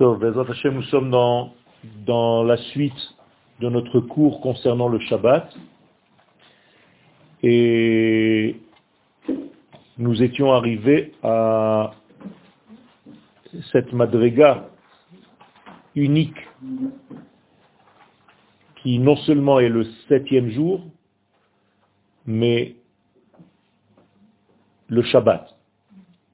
[0.00, 3.14] nous sommes dans, la suite
[3.60, 5.54] de notre cours concernant le Shabbat.
[7.42, 8.56] Et
[9.98, 11.92] nous étions arrivés à
[13.72, 14.68] cette madriga
[15.94, 16.36] unique
[18.82, 20.82] qui non seulement est le septième jour,
[22.24, 22.76] mais
[24.88, 25.54] le Shabbat.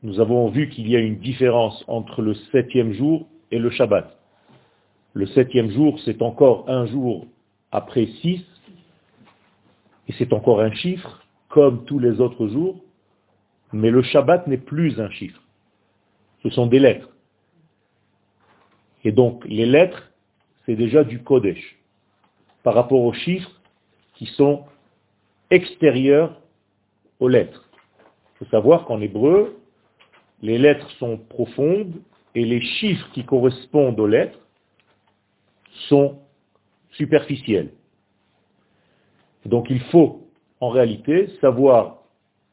[0.04, 4.16] Nous avons vu qu'il y a une différence entre le septième jour et le Shabbat.
[5.14, 7.27] Le septième jour, c'est encore un jour
[7.72, 8.45] après six,
[10.09, 12.80] et c'est encore un chiffre, comme tous les autres jours,
[13.72, 15.41] mais le Shabbat n'est plus un chiffre.
[16.42, 17.09] Ce sont des lettres.
[19.05, 20.12] Et donc, les lettres,
[20.64, 21.78] c'est déjà du Kodesh,
[22.62, 23.50] par rapport aux chiffres
[24.14, 24.64] qui sont
[25.50, 26.41] extérieurs
[27.20, 27.69] aux lettres.
[28.34, 29.56] Il faut savoir qu'en hébreu,
[30.42, 31.94] les lettres sont profondes
[32.36, 34.38] et les chiffres qui correspondent aux lettres
[35.88, 36.19] sont
[36.91, 37.70] superficiels.
[39.47, 40.28] Donc il faut
[40.61, 42.02] en réalité savoir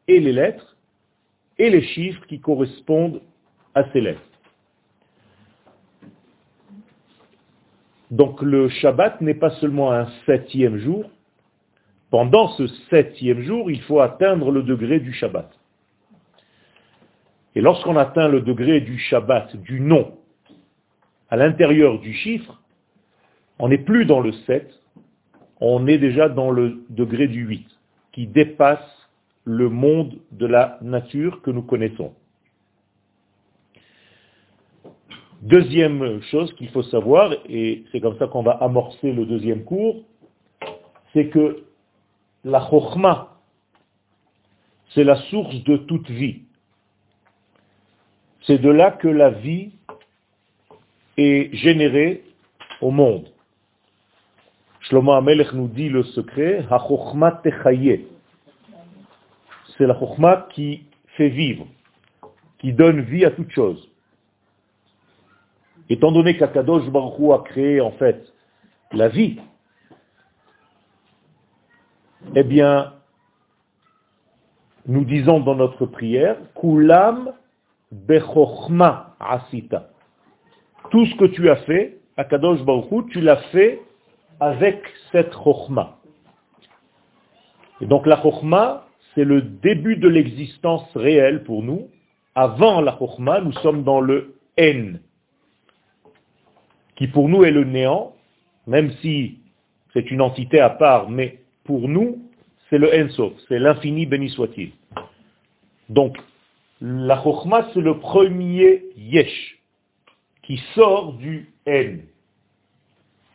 [0.08, 0.78] et les lettres
[1.58, 3.22] et les chiffres qui correspondent
[3.76, 4.22] à ces lettres.
[8.10, 11.10] Donc le Shabbat n'est pas seulement un septième jour.
[12.10, 15.52] Pendant ce septième jour, il faut atteindre le degré du Shabbat.
[17.56, 20.18] Et lorsqu'on atteint le degré du Shabbat, du nom,
[21.30, 22.62] à l'intérieur du chiffre,
[23.60, 24.72] on n'est plus dans le 7,
[25.60, 27.68] on est déjà dans le degré du 8,
[28.12, 28.80] qui dépasse
[29.46, 32.14] le monde de la nature que nous connaissons.
[35.42, 40.04] Deuxième chose qu'il faut savoir, et c'est comme ça qu'on va amorcer le deuxième cours,
[41.12, 41.64] c'est que
[42.46, 43.38] la chokhmah,
[44.94, 46.44] c'est la source de toute vie.
[48.46, 49.72] C'est de là que la vie
[51.18, 52.24] est générée
[52.82, 53.30] au monde.
[54.82, 56.66] Shlomo Amelech nous dit le secret,
[59.78, 60.84] C'est la chokhmah qui
[61.16, 61.66] fait vivre,
[62.60, 63.90] qui donne vie à toute chose.
[65.90, 68.34] Étant donné qu'Akadosh Baruch a créé en fait
[68.92, 69.40] la vie,
[72.36, 72.94] eh bien,
[74.86, 77.34] nous disons dans notre prière, Kulam
[78.08, 79.90] bechochma asita.
[80.92, 83.80] Tout ce que tu as fait, Akadosh Baruch tu l'as fait
[84.40, 84.82] avec
[85.12, 85.98] cette chochma.
[87.82, 91.90] Et donc la chochma, c'est le début de l'existence réelle pour nous.
[92.36, 95.00] Avant la chochma, nous sommes dans le N,
[96.96, 98.14] qui pour nous est le néant,
[98.68, 99.40] même si
[99.94, 102.20] c'est une entité à part, mais pour nous,
[102.70, 104.72] c'est le Ensof, c'est l'infini béni soit-il.
[105.90, 106.18] Donc,
[106.86, 109.58] la Chokhmah, c'est le premier Yesh,
[110.44, 112.04] qui sort du N.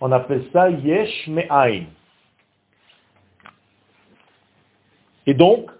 [0.00, 1.86] On appelle ça Yesh Me'ain.
[5.26, 5.70] Et donc,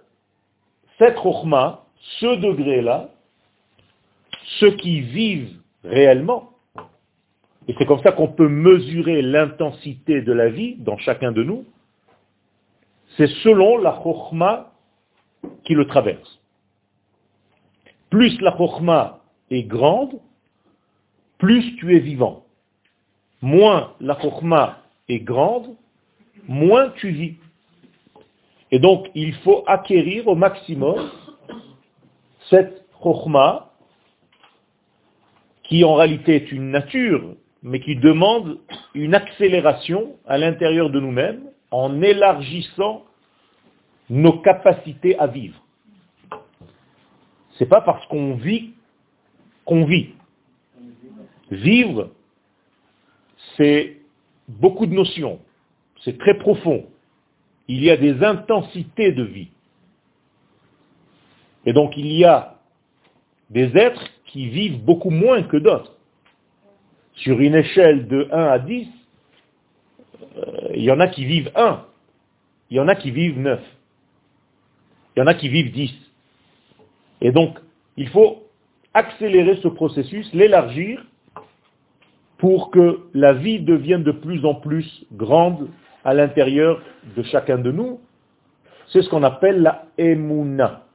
[0.97, 1.85] cette Chokhmah,
[2.19, 3.11] ce degré-là,
[4.59, 6.49] ceux qui vivent réellement,
[7.67, 11.65] et c'est comme ça qu'on peut mesurer l'intensité de la vie dans chacun de nous,
[13.15, 14.71] c'est selon la chokhma
[15.65, 16.39] qui le traverse.
[18.09, 19.19] Plus la chokhma
[19.51, 20.19] est grande,
[21.37, 22.43] plus tu es vivant.
[23.41, 25.75] Moins la chokhma est grande,
[26.47, 27.35] moins tu vis.
[28.71, 31.09] Et donc, il faut acquérir au maximum
[32.49, 33.71] cette chokhma
[35.63, 38.59] qui en réalité est une nature mais qui demande
[38.93, 43.05] une accélération à l'intérieur de nous-mêmes en élargissant
[44.09, 45.61] nos capacités à vivre.
[47.59, 48.71] C'est pas parce qu'on vit
[49.65, 50.09] qu'on vit.
[51.51, 52.09] Vivre,
[53.55, 53.97] c'est
[54.47, 55.39] beaucoup de notions,
[56.03, 56.87] c'est très profond.
[57.67, 59.49] Il y a des intensités de vie.
[61.65, 62.55] Et donc il y a
[63.51, 65.93] des êtres qui vivent beaucoup moins que d'autres.
[67.13, 68.87] Sur une échelle de 1 à 10,
[70.37, 71.85] euh, il y en a qui vivent 1,
[72.69, 73.61] il y en a qui vivent 9,
[75.15, 76.08] il y en a qui vivent 10.
[77.21, 77.57] Et donc,
[77.97, 78.43] il faut
[78.93, 81.03] accélérer ce processus, l'élargir,
[82.37, 85.69] pour que la vie devienne de plus en plus grande
[86.05, 86.81] à l'intérieur
[87.15, 87.99] de chacun de nous.
[88.87, 90.85] C'est ce qu'on appelle la emuna.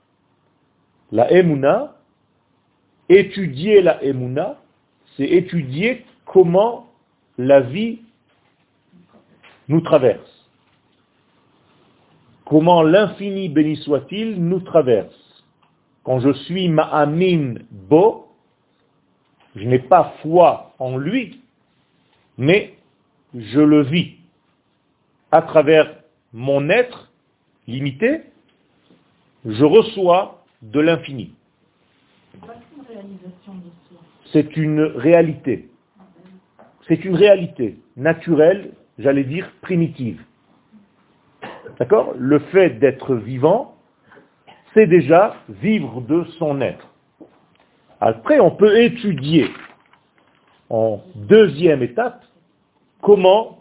[1.12, 1.96] La emuna,
[3.08, 4.58] étudier la emuna,
[5.16, 6.86] c'est étudier comment
[7.38, 8.00] la vie
[9.68, 10.30] nous traverse.
[12.46, 15.23] Comment l'infini béni soit-il nous traverse.
[16.04, 18.28] Quand je suis ma'amin bo,
[19.56, 21.40] je n'ai pas foi en lui,
[22.36, 22.74] mais
[23.34, 24.16] je le vis
[25.32, 25.96] à travers
[26.32, 27.10] mon être
[27.66, 28.22] limité,
[29.44, 31.34] je reçois de l'infini.
[34.32, 35.68] C'est une réalité.
[36.86, 40.22] C'est une réalité naturelle, j'allais dire primitive.
[41.78, 42.14] D'accord?
[42.18, 43.73] Le fait d'être vivant,
[44.74, 46.86] c'est déjà vivre de son être.
[48.00, 49.48] Après, on peut étudier
[50.68, 52.24] en deuxième étape
[53.00, 53.60] comment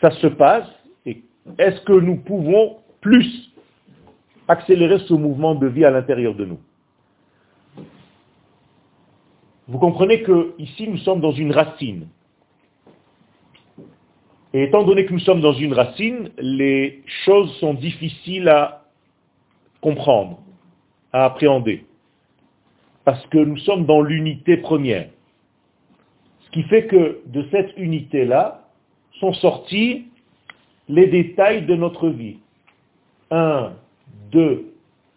[0.00, 0.68] ça se passe
[1.06, 1.22] et
[1.58, 3.50] est-ce que nous pouvons plus
[4.48, 6.58] accélérer ce mouvement de vie à l'intérieur de nous.
[9.68, 12.08] Vous comprenez que ici nous sommes dans une racine.
[14.52, 18.83] Et étant donné que nous sommes dans une racine, les choses sont difficiles à
[19.84, 20.38] comprendre,
[21.12, 21.84] à appréhender.
[23.04, 25.10] Parce que nous sommes dans l'unité première.
[26.40, 28.66] Ce qui fait que de cette unité-là
[29.20, 30.06] sont sortis
[30.88, 32.38] les détails de notre vie.
[33.30, 33.74] 1,
[34.32, 34.72] 2,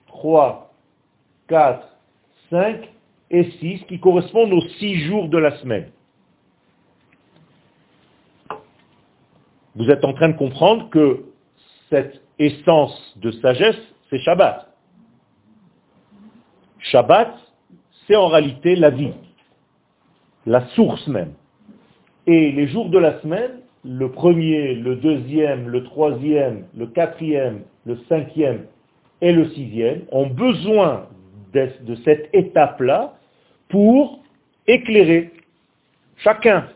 [0.07, 0.73] 3,
[1.47, 1.87] 4,
[2.49, 2.89] 5
[3.31, 5.89] et 6 qui correspondent aux 6 jours de la semaine.
[9.77, 11.23] Vous êtes en train de comprendre que
[11.89, 14.67] cette essence de sagesse, c'est Shabbat.
[16.79, 17.33] Shabbat,
[18.05, 19.13] c'est en réalité la vie,
[20.45, 21.33] la source même.
[22.25, 27.97] Et les jours de la semaine, le premier, le deuxième, le troisième, le quatrième, le
[28.09, 28.65] cinquième
[29.21, 31.07] et le sixième ont besoin
[31.53, 33.17] de, cette étape-là
[33.69, 34.19] pour
[34.67, 35.31] éclairer
[36.17, 36.67] chacun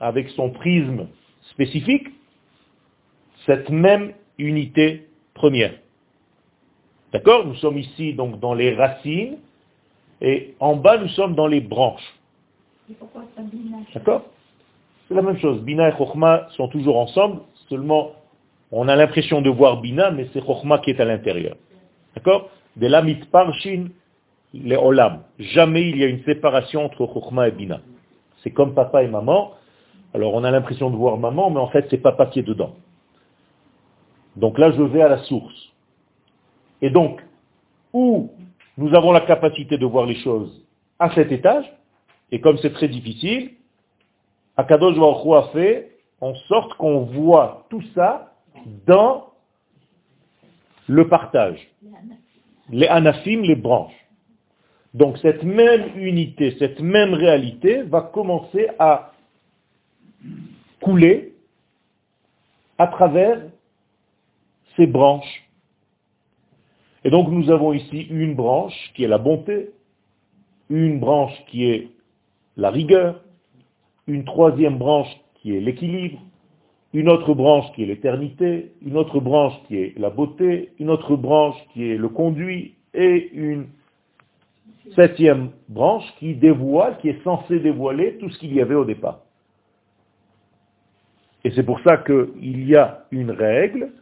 [0.00, 1.06] avec son prisme
[1.50, 2.08] spécifique
[3.44, 5.74] cette même unité première.
[7.12, 9.38] D'accord Nous sommes ici donc dans les racines
[10.20, 12.14] et en bas nous sommes dans les branches.
[13.94, 14.22] D'accord
[15.08, 15.60] C'est la même chose.
[15.62, 18.12] Bina et Chokhmah sont toujours ensemble, seulement
[18.72, 21.56] on a l'impression de voir Bina, mais c'est Chokhmah qui est à l'intérieur.
[22.14, 23.86] D'accord De la parshin
[24.52, 25.22] les olam.
[25.38, 27.80] Jamais il y a une séparation entre Chokhmah et Bina.
[28.42, 29.52] C'est comme papa et maman.
[30.14, 32.74] Alors on a l'impression de voir maman, mais en fait c'est papa qui est dedans.
[34.36, 35.72] Donc là je vais à la source.
[36.82, 37.20] Et donc,
[37.92, 38.30] où
[38.76, 40.64] nous avons la capacité de voir les choses
[40.98, 41.64] à cet étage,
[42.30, 43.52] et comme c'est très difficile,
[44.56, 48.32] Akadosh Baruch a fait en sorte qu'on voit tout ça
[48.86, 49.32] dans
[50.88, 51.58] le partage.
[52.70, 53.94] Les anafim, les branches.
[54.94, 59.12] Donc cette même unité, cette même réalité va commencer à
[60.80, 61.34] couler
[62.78, 63.42] à travers
[64.76, 65.45] ces branches.
[67.06, 69.70] Et donc nous avons ici une branche qui est la bonté,
[70.68, 71.90] une branche qui est
[72.56, 73.22] la rigueur,
[74.08, 75.06] une troisième branche
[75.36, 76.18] qui est l'équilibre,
[76.92, 81.14] une autre branche qui est l'éternité, une autre branche qui est la beauté, une autre
[81.14, 83.66] branche qui est le conduit, et une
[84.96, 89.20] septième branche qui dévoile, qui est censée dévoiler tout ce qu'il y avait au départ.
[91.44, 93.92] Et c'est pour ça qu'il y a une règle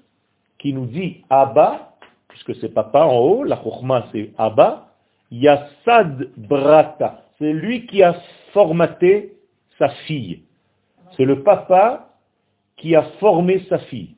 [0.59, 1.94] qui nous dit Abba,
[2.35, 4.89] puisque c'est papa en haut, la chokhma c'est Abba,
[5.31, 7.23] Yassad Brata.
[7.39, 8.17] C'est lui qui a
[8.53, 9.35] formaté
[9.79, 10.43] sa fille.
[11.17, 12.09] C'est le papa
[12.77, 14.17] qui a formé sa fille.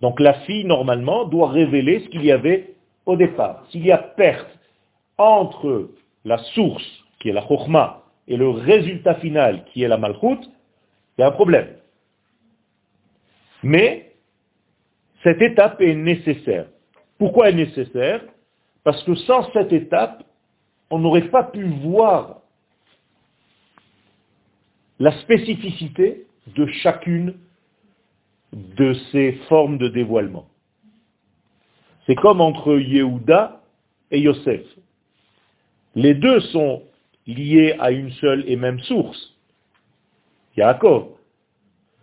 [0.00, 2.74] Donc la fille, normalement, doit révéler ce qu'il y avait
[3.06, 3.64] au départ.
[3.70, 4.58] S'il y a perte
[5.16, 5.90] entre
[6.24, 10.50] la source, qui est la chokhma, et le résultat final, qui est la malchoute,
[11.16, 11.68] il y a un problème.
[13.62, 14.14] Mais
[15.22, 16.66] cette étape est nécessaire.
[17.18, 18.22] Pourquoi est nécessaire?
[18.84, 20.22] Parce que sans cette étape,
[20.90, 22.42] on n'aurait pas pu voir
[24.98, 27.34] la spécificité de chacune
[28.52, 30.46] de ces formes de dévoilement.
[32.06, 33.60] C'est comme entre Yehuda
[34.10, 34.62] et Yosef.
[35.94, 36.82] Les deux sont
[37.26, 39.34] liés à une seule et même source.
[40.56, 41.08] Yaakov.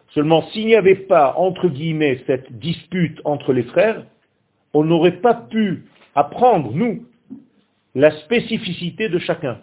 [0.10, 4.05] Seulement, s'il n'y avait pas, entre guillemets, cette dispute entre les frères,
[4.74, 7.06] on n'aurait pas pu apprendre, nous,
[7.96, 9.60] la spécificité de chacun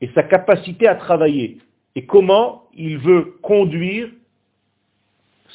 [0.00, 1.58] et sa capacité à travailler
[1.94, 4.08] et comment il veut conduire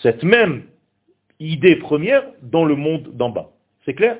[0.01, 0.63] cette même
[1.39, 3.51] idée première dans le monde d'en bas.
[3.85, 4.17] C'est clair?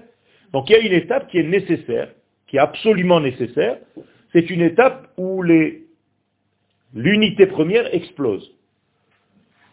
[0.51, 2.09] Donc il y a une étape qui est nécessaire,
[2.47, 3.77] qui est absolument nécessaire.
[4.31, 5.43] C'est une étape où
[6.93, 8.53] l'unité première explose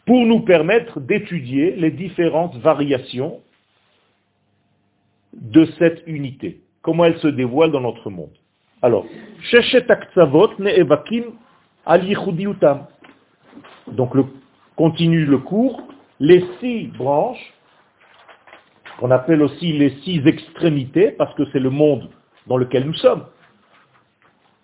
[0.06, 3.40] pour nous permettre d'étudier les différentes variations
[5.32, 8.32] de cette unité, comment elle se dévoile dans notre monde.
[8.82, 9.06] Alors.
[13.88, 14.12] Donc
[14.76, 15.82] continue le cours,
[16.18, 17.52] les six branches,
[18.98, 22.10] qu'on appelle aussi les six extrémités, parce que c'est le monde
[22.46, 23.24] dans lequel nous sommes.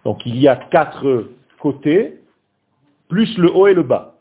[0.05, 2.21] Donc il y a quatre côtés,
[3.09, 4.15] plus le haut et le bas.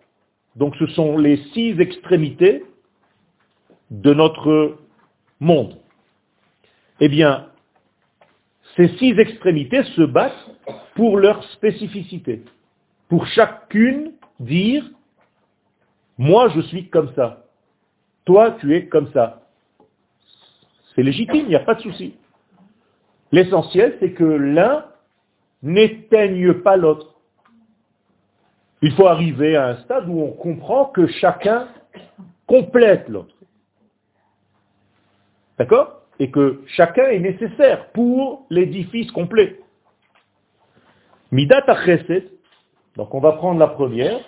[0.55, 2.63] Donc ce sont les six extrémités
[3.91, 4.77] de notre
[5.39, 5.77] monde.
[6.99, 7.47] Eh bien,
[8.75, 10.33] ces six extrémités se battent
[10.95, 12.43] pour leur spécificité.
[13.09, 14.89] Pour chacune dire,
[16.17, 17.45] moi je suis comme ça,
[18.25, 19.43] toi tu es comme ça.
[20.93, 22.15] C'est légitime, il n'y a pas de souci.
[23.31, 24.85] L'essentiel, c'est que l'un
[25.61, 27.15] n'éteigne pas l'autre.
[28.81, 31.67] Il faut arriver à un stade où on comprend que chacun
[32.47, 33.35] complète l'autre.
[35.57, 36.04] D'accord?
[36.19, 39.59] Et que chacun est nécessaire pour l'édifice complet.
[41.31, 42.31] Midat Chesed,
[42.95, 44.19] donc on va prendre la première,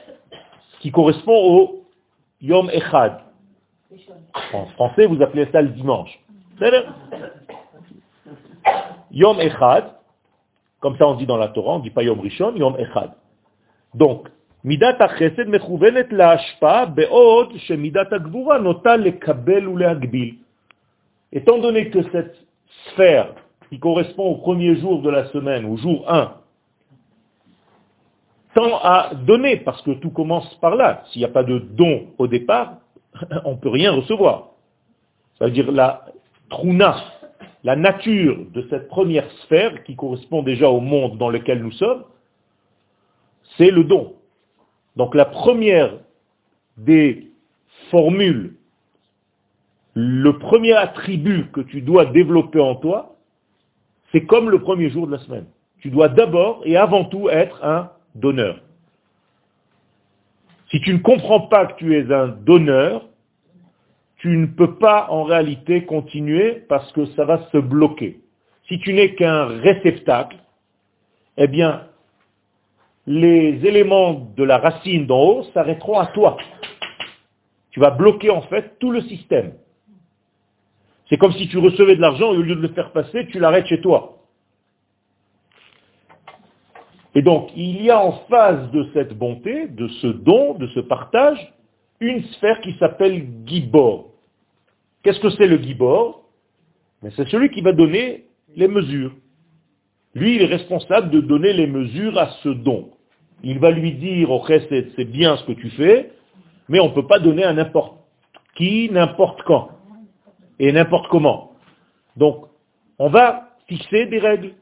[0.79, 1.85] qui correspond au
[2.41, 3.19] Yom Echad.
[4.53, 6.19] En français, vous appelez ça le dimanche.
[9.11, 9.85] Yom Echad,
[10.81, 13.11] comme ça on dit dans la Torah, on ne dit pas Yom Rishon, Yom Echad.
[13.93, 14.27] Donc,
[14.65, 20.35] HaChesed mechouvenet la'ashpa be'od shemidat ha'gvura nota lekabel ou le'agbil.
[21.31, 22.35] Étant donné que cette
[22.91, 23.33] sphère
[23.69, 26.33] qui correspond au premier jour de la semaine, au jour 1,
[28.55, 31.03] tend à donner, parce que tout commence par là.
[31.07, 32.77] S'il n'y a pas de don au départ,
[33.45, 34.49] on ne peut rien recevoir.
[35.37, 36.05] C'est-à-dire la
[36.49, 36.95] truna,
[37.63, 42.03] la nature de cette première sphère, qui correspond déjà au monde dans lequel nous sommes,
[43.57, 44.15] c'est le don.
[44.95, 45.93] Donc la première
[46.77, 47.31] des
[47.91, 48.56] formules,
[49.99, 53.15] le premier attribut que tu dois développer en toi,
[54.11, 55.47] c'est comme le premier jour de la semaine.
[55.79, 58.59] Tu dois d'abord et avant tout être un donneur.
[60.69, 63.07] Si tu ne comprends pas que tu es un donneur,
[64.17, 68.19] tu ne peux pas en réalité continuer parce que ça va se bloquer.
[68.67, 70.37] Si tu n'es qu'un réceptacle,
[71.37, 71.87] eh bien,
[73.07, 76.37] les éléments de la racine d'en haut s'arrêteront à toi.
[77.71, 79.53] Tu vas bloquer en fait tout le système.
[81.09, 83.39] C'est comme si tu recevais de l'argent et au lieu de le faire passer, tu
[83.39, 84.17] l'arrêtes chez toi.
[87.15, 90.81] Et donc, il y a en face de cette bonté, de ce don, de ce
[90.81, 91.53] partage,
[91.99, 94.11] une sphère qui s'appelle Gibor.
[95.03, 96.25] Qu'est-ce que c'est le Gibor?
[97.15, 99.13] C'est celui qui va donner les mesures.
[100.13, 102.89] Lui, il est responsable de donner les mesures à ce don.
[103.43, 106.11] Il va lui dire au c'est bien ce que tu fais,
[106.69, 107.97] mais on ne peut pas donner à n'importe
[108.55, 109.69] qui, n'importe quand,
[110.59, 111.51] et n'importe comment.
[112.15, 112.45] Donc,
[112.99, 114.53] on va fixer des règles.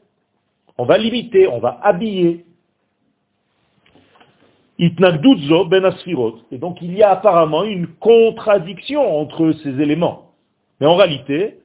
[0.78, 2.44] On va limiter, on va habiller.
[4.78, 5.90] ben
[6.50, 10.32] Et donc il y a apparemment une contradiction entre ces éléments.
[10.80, 11.60] Mais en réalité,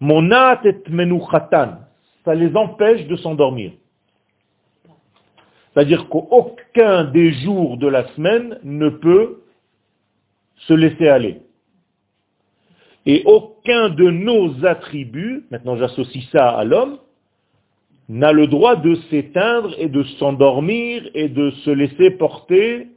[0.00, 1.80] monat et menuchatan,
[2.24, 3.72] ça les empêche de s'endormir.
[5.74, 9.42] C'est-à-dire qu'aucun des jours de la semaine ne peut
[10.56, 11.42] se laisser aller.
[13.06, 16.98] Et aucun de nos attributs, maintenant j'associe ça à l'homme,
[18.08, 22.88] n'a le droit de s'éteindre et de s'endormir et de se laisser porter.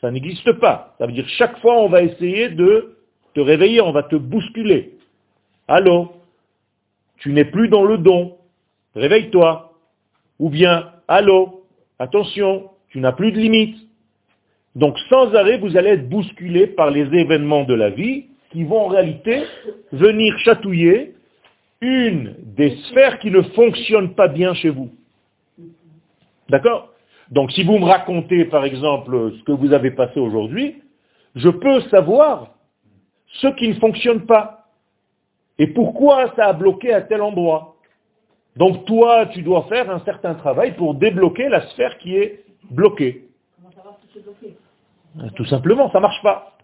[0.00, 0.94] Ça n'existe pas.
[0.98, 2.96] Ça veut dire chaque fois on va essayer de
[3.34, 4.98] te réveiller, on va te bousculer.
[5.66, 6.12] Allô?
[7.18, 8.36] Tu n'es plus dans le don.
[8.94, 9.72] Réveille-toi.
[10.38, 11.64] Ou bien, allô?
[11.98, 13.76] Attention, tu n'as plus de limites.
[14.76, 18.86] Donc sans arrêt, vous allez être bousculé par les événements de la vie qui vont
[18.86, 19.44] en réalité
[19.92, 21.14] venir chatouiller
[21.80, 24.90] une des sphères qui ne fonctionnent pas bien chez vous.
[26.48, 26.92] D'accord?
[27.30, 30.82] Donc si vous me racontez par exemple ce que vous avez passé aujourd'hui,
[31.34, 32.48] je peux savoir
[33.26, 34.66] ce qui ne fonctionne pas
[35.58, 37.76] et pourquoi ça a bloqué à tel endroit.
[38.56, 43.28] Donc toi, tu dois faire un certain travail pour débloquer la sphère qui est bloquée.
[43.56, 43.82] Comment ça
[45.22, 46.57] va Tout simplement, ça ne marche pas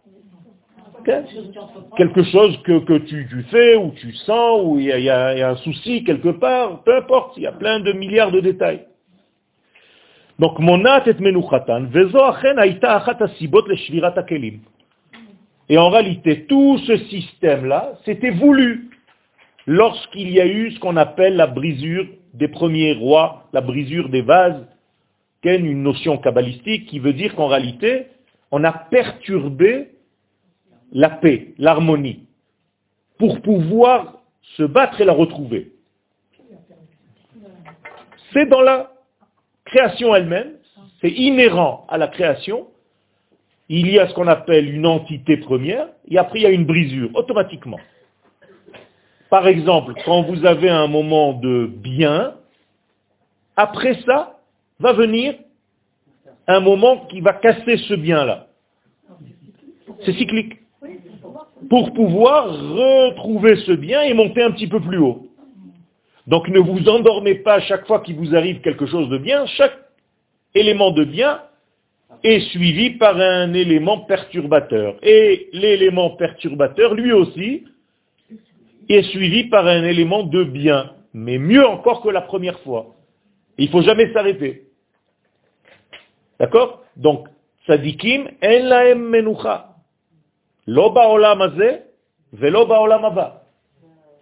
[1.96, 6.30] quelque chose que, tu, fais ou tu sens ou il y, a un souci quelque
[6.30, 8.87] part, peu importe, il y a plein de milliards de détails.
[10.38, 11.87] Donc, monat et menuchatan,
[15.68, 18.90] Et en réalité, tout ce système-là, c'était voulu
[19.66, 24.23] lorsqu'il y a eu ce qu'on appelle la brisure des premiers rois, la brisure des
[24.23, 24.66] vases,
[25.42, 28.06] qui est une notion kabbalistique qui veut dire qu'en réalité,
[28.50, 29.88] on a perturbé
[30.94, 32.26] la paix, l'harmonie,
[33.18, 34.22] pour pouvoir
[34.56, 35.72] se battre et la retrouver.
[38.32, 38.92] C'est dans la
[39.64, 40.52] création elle-même,
[41.00, 42.68] C'est inhérent à la création.
[43.68, 46.64] Il y a ce qu'on appelle une entité première, et après il y a une
[46.64, 47.80] brisure, automatiquement.
[49.28, 52.36] Par exemple, quand vous avez un moment de bien,
[53.56, 54.38] après ça,
[54.78, 55.34] va venir
[56.46, 58.48] un moment qui va casser ce bien-là.
[60.04, 60.63] C'est cyclique.
[61.69, 65.26] Pour pouvoir retrouver ce bien et monter un petit peu plus haut.
[66.26, 69.47] Donc ne vous endormez pas chaque fois qu'il vous arrive quelque chose de bien.
[69.47, 69.76] Chaque
[70.55, 71.43] élément de bien
[72.23, 74.97] est suivi par un élément perturbateur.
[75.03, 77.64] Et l'élément perturbateur, lui aussi,
[78.88, 80.93] est suivi par un élément de bien.
[81.12, 82.95] Mais mieux encore que la première fois.
[83.59, 84.64] Il ne faut jamais s'arrêter.
[86.41, 86.83] D'accord?
[86.97, 87.29] Donc,
[87.67, 89.74] tzadikim, en laem menucha.
[90.66, 91.83] Lo ba'olam hazeh,
[92.33, 93.42] velo ba'olam haba.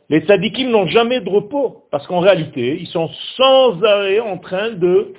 [0.09, 4.71] Les tzadikim n'ont jamais de repos, parce qu'en réalité, ils sont sans arrêt en train
[4.73, 5.15] de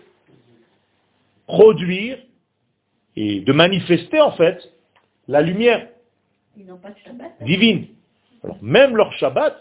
[1.47, 2.17] produire
[3.15, 4.57] et de manifester en fait
[5.27, 5.87] la lumière
[7.41, 7.87] divine.
[8.43, 9.55] Alors même leur Shabbat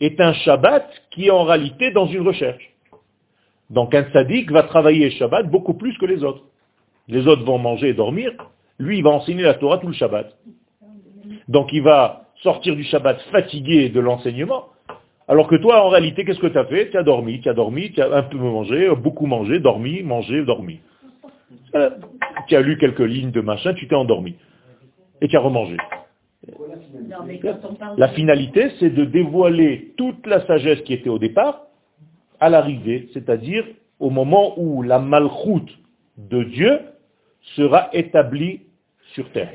[0.00, 2.72] est un Shabbat qui est en réalité dans une recherche.
[3.70, 6.44] Donc un tzaddik va travailler Shabbat beaucoup plus que les autres.
[7.08, 8.32] Les autres vont manger et dormir,
[8.78, 10.36] lui il va enseigner la Torah tout le Shabbat.
[11.48, 14.66] Donc il va sortir du Shabbat fatigué de l'enseignement,
[15.28, 16.90] alors que toi, en réalité, qu'est-ce que tu as fait?
[16.90, 20.44] Tu as dormi, tu as dormi, tu as un peu mangé, beaucoup mangé, dormi, mangé,
[20.44, 20.78] dormi.
[21.74, 21.90] Euh,
[22.46, 24.36] tu as lu quelques lignes de machin, tu t'es endormi.
[25.20, 25.76] Et tu as remangé.
[27.96, 31.62] La finalité, c'est de dévoiler toute la sagesse qui était au départ
[32.38, 33.64] à l'arrivée, c'est-à-dire
[33.98, 35.70] au moment où la malchoute
[36.18, 36.78] de Dieu
[37.56, 38.60] sera établie
[39.14, 39.50] sur terre.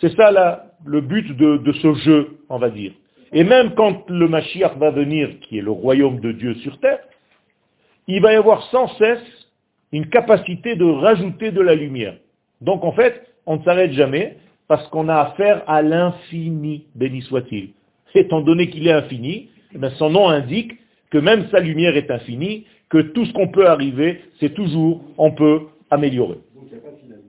[0.00, 2.92] C'est ça le but de, ce jeu, on va dire.
[3.32, 6.98] Et même quand le Mashiach va venir, qui est le royaume de Dieu sur terre,
[8.08, 9.22] il va y avoir sans cesse
[9.92, 12.16] une capacité de rajouter de la lumière.
[12.60, 14.36] Donc en fait, on ne s'arrête jamais
[14.68, 17.70] parce qu'on a affaire à l'infini, béni soit-il.
[18.14, 20.72] Étant donné qu'il est infini, eh son nom indique
[21.10, 25.32] que même sa lumière est infinie, que tout ce qu'on peut arriver, c'est toujours, on
[25.32, 26.38] peut améliorer.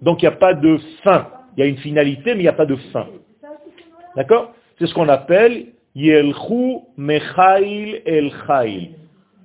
[0.01, 1.27] Donc il n'y a pas de fin.
[1.55, 3.07] Il y a une finalité, mais il n'y a pas de fin.
[4.15, 4.53] D'accord?
[4.79, 8.91] C'est ce qu'on appelle Yelchu Mechail El Chail.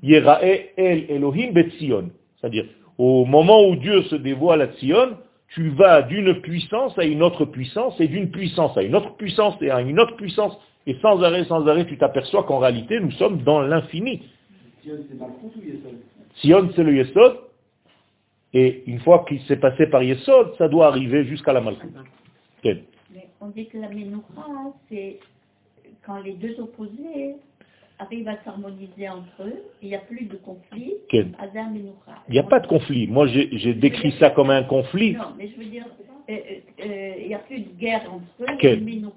[0.02, 2.10] Yerae El Elohim Betzion.
[2.40, 2.66] C'est-à-dire,
[2.98, 5.16] au moment où Dieu se dévoile à Tzion,
[5.48, 9.54] tu vas d'une puissance à une autre puissance, et d'une puissance à une autre puissance,
[9.60, 13.10] et à une autre puissance, et sans arrêt, sans arrêt, tu t'aperçois qu'en réalité, nous
[13.12, 14.22] sommes dans l'infini.
[16.36, 17.38] Sion, c'est le Yesod,
[18.58, 21.92] et une fois qu'il s'est passé par Yesod, ça doit arriver jusqu'à la Malchut.
[23.42, 25.18] on dit que la Ménoura, c'est
[26.06, 27.34] quand les deux opposés
[27.98, 30.94] arrivent à s'harmoniser entre eux, il n'y a plus de conflit.
[31.12, 31.34] Il
[32.30, 33.06] n'y a pas de conflit.
[33.06, 35.12] Moi, j'ai décrit ça comme un conflit.
[35.12, 35.84] Non, mais je veux dire,
[36.30, 39.10] euh, euh, euh, il n'y a plus de guerre entre eux et le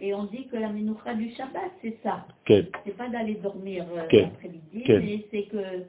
[0.00, 2.26] Et on dit que la Ménoura du Shabbat, c'est ça.
[2.48, 5.84] C'est pas d'aller dormir l'après-midi, mais c'est que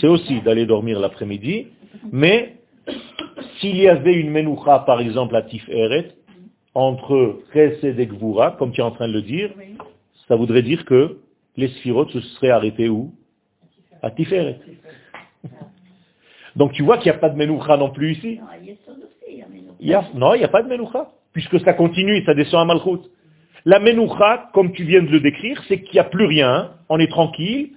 [0.00, 1.68] c'est aussi d'aller dormir l'après-midi,
[2.12, 2.56] mais
[3.58, 6.12] s'il y avait une menoucha, par exemple, à Tiferet,
[6.74, 9.50] entre Chesed et Gvura, comme tu es en train de le dire,
[10.28, 11.18] ça voudrait dire que
[11.56, 13.12] les sphirotes se seraient arrêtés où?
[14.02, 14.60] À Tiferet.
[16.56, 18.40] Donc tu vois qu'il n'y a pas de menoucha non plus ici.
[20.14, 23.08] Non, il n'y a pas de menoucha, puisque ça continue et ça descend à Malchut.
[23.64, 26.98] La menoucha, comme tu viens de le décrire, c'est qu'il n'y a plus rien, on
[26.98, 27.72] est tranquille,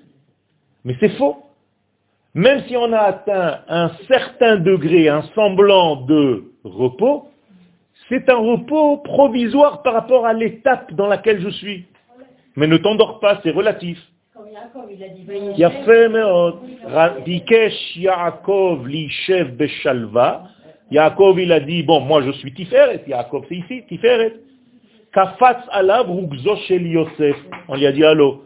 [0.86, 1.38] mais c'est faux.
[2.36, 7.28] Même si on a atteint un certain degré, un semblant de repos,
[8.10, 11.86] c'est un repos provisoire par rapport à l'étape dans laquelle je suis.
[12.56, 14.00] Mais ne t'endors pas, c'est relatif.
[20.92, 23.04] Yaakov il a dit, bon, moi je suis Tiferet.
[23.08, 23.84] Yaakov c'est ici,
[26.90, 27.36] Yosef.
[27.68, 28.44] On lui a dit, allô,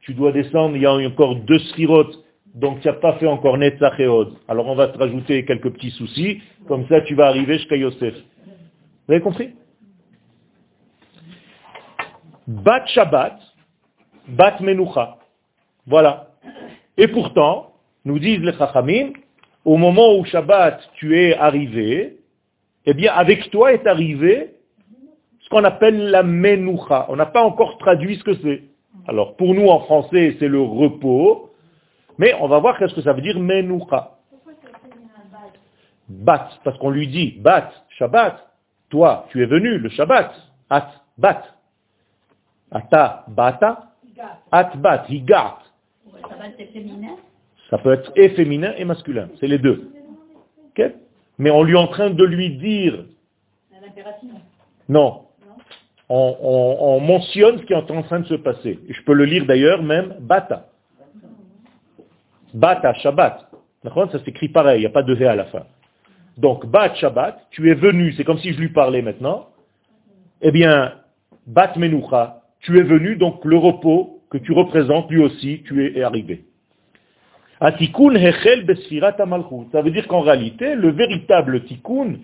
[0.00, 2.18] tu dois descendre, il y a encore deux schirotes
[2.54, 4.08] donc tu n'as pas fait encore Netzach et
[4.48, 8.14] Alors on va te rajouter quelques petits soucis, comme ça tu vas arriver jusqu'à Yosef.
[9.06, 9.54] Vous avez compris?
[12.46, 13.38] Bat Shabbat,
[14.28, 15.18] Bat Menucha.
[15.86, 16.28] Voilà.
[16.96, 19.12] Et pourtant, nous disent les Chachamim,
[19.64, 22.16] au moment où Shabbat tu es arrivé,
[22.86, 24.54] eh bien avec toi est arrivé
[25.40, 27.06] ce qu'on appelle la Menucha.
[27.10, 28.64] On n'a pas encore traduit ce que c'est.
[29.06, 31.49] Alors pour nous en français c'est le repos,
[32.18, 34.16] mais on va voir qu'est-ce que ça veut dire menoucha.
[36.08, 38.46] Bat, parce qu'on lui dit bat, Shabbat.
[38.88, 40.32] Toi, tu es venu le Shabbat.
[40.68, 41.42] At, bat.
[42.70, 43.92] Ata, bata.
[44.50, 45.58] At, bat, higat.
[47.70, 49.28] Ça peut être et féminin et masculin.
[49.38, 49.92] C'est les deux.
[51.38, 53.04] Mais on lui est en train de lui dire...
[54.88, 55.26] Non?
[56.08, 58.80] On, mentionne ce qui est en train de se passer.
[58.88, 60.69] Je peux le lire d'ailleurs même, bata.
[62.54, 63.50] Bata, Shabbat.
[63.82, 65.64] Ça s'écrit pareil, il n'y a pas de V à la fin.
[66.36, 69.48] Donc, Bat Shabbat, tu es venu, c'est comme si je lui parlais maintenant.
[70.42, 70.94] Eh bien,
[71.46, 76.02] Bat Menucha, tu es venu, donc le repos que tu représentes, lui aussi, tu es
[76.02, 76.44] arrivé.
[77.60, 79.16] Atikun hechel besfirat
[79.72, 82.16] Ça veut dire qu'en réalité, le véritable tikkun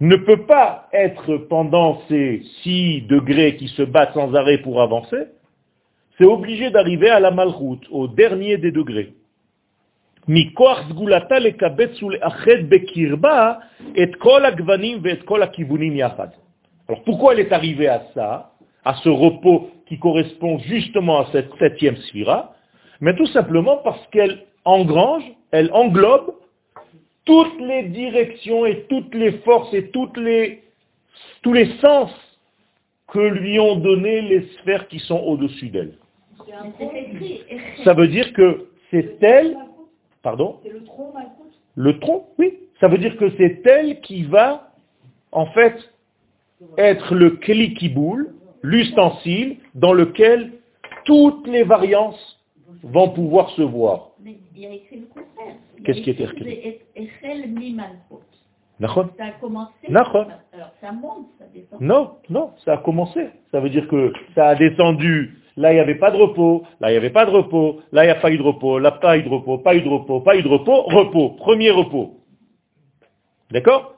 [0.00, 5.28] ne peut pas être pendant ces six degrés qui se battent sans arrêt pour avancer.
[6.18, 9.12] C'est obligé d'arriver à la malchut, au dernier des degrés.
[16.88, 18.52] Alors pourquoi elle est arrivée à ça,
[18.84, 22.54] à ce repos qui correspond justement à cette septième sphira?
[23.00, 26.34] Mais tout simplement parce qu'elle engrange, elle englobe
[27.24, 30.62] toutes les directions et toutes les forces et toutes les,
[31.42, 32.10] tous les sens
[33.12, 35.98] que lui ont donné les sphères qui sont au-dessus d'elle.
[37.84, 39.56] Ça veut dire que c'est elle,
[40.22, 40.60] pardon
[41.76, 42.58] le tronc, oui.
[42.80, 44.72] Ça veut dire que c'est elle qui va,
[45.30, 45.76] en fait,
[46.78, 50.52] être le kli qui boule, l'ustensile dans lequel
[51.04, 52.40] toutes les variances
[52.82, 54.10] vont pouvoir se voir.
[54.20, 55.54] Mais il y a écrit le contraire.
[55.84, 56.80] Qu'est-ce qui est écrit
[59.16, 59.72] Ça a commencé.
[60.52, 61.80] Alors ça monte, ça descend.
[61.80, 63.28] Non, non, ça a commencé.
[63.52, 65.38] Ça veut dire que ça a descendu.
[65.56, 66.64] Là, il n'y avait pas de repos.
[66.80, 67.80] Là, il n'y avait pas de repos.
[67.92, 68.78] Là, il n'y a pas eu de repos.
[68.78, 69.58] Là, pas eu de repos.
[69.58, 70.20] Pas eu de repos.
[70.20, 70.82] Pas eu de repos.
[70.82, 71.30] Repos.
[71.30, 72.20] Premier repos.
[73.50, 73.94] D'accord?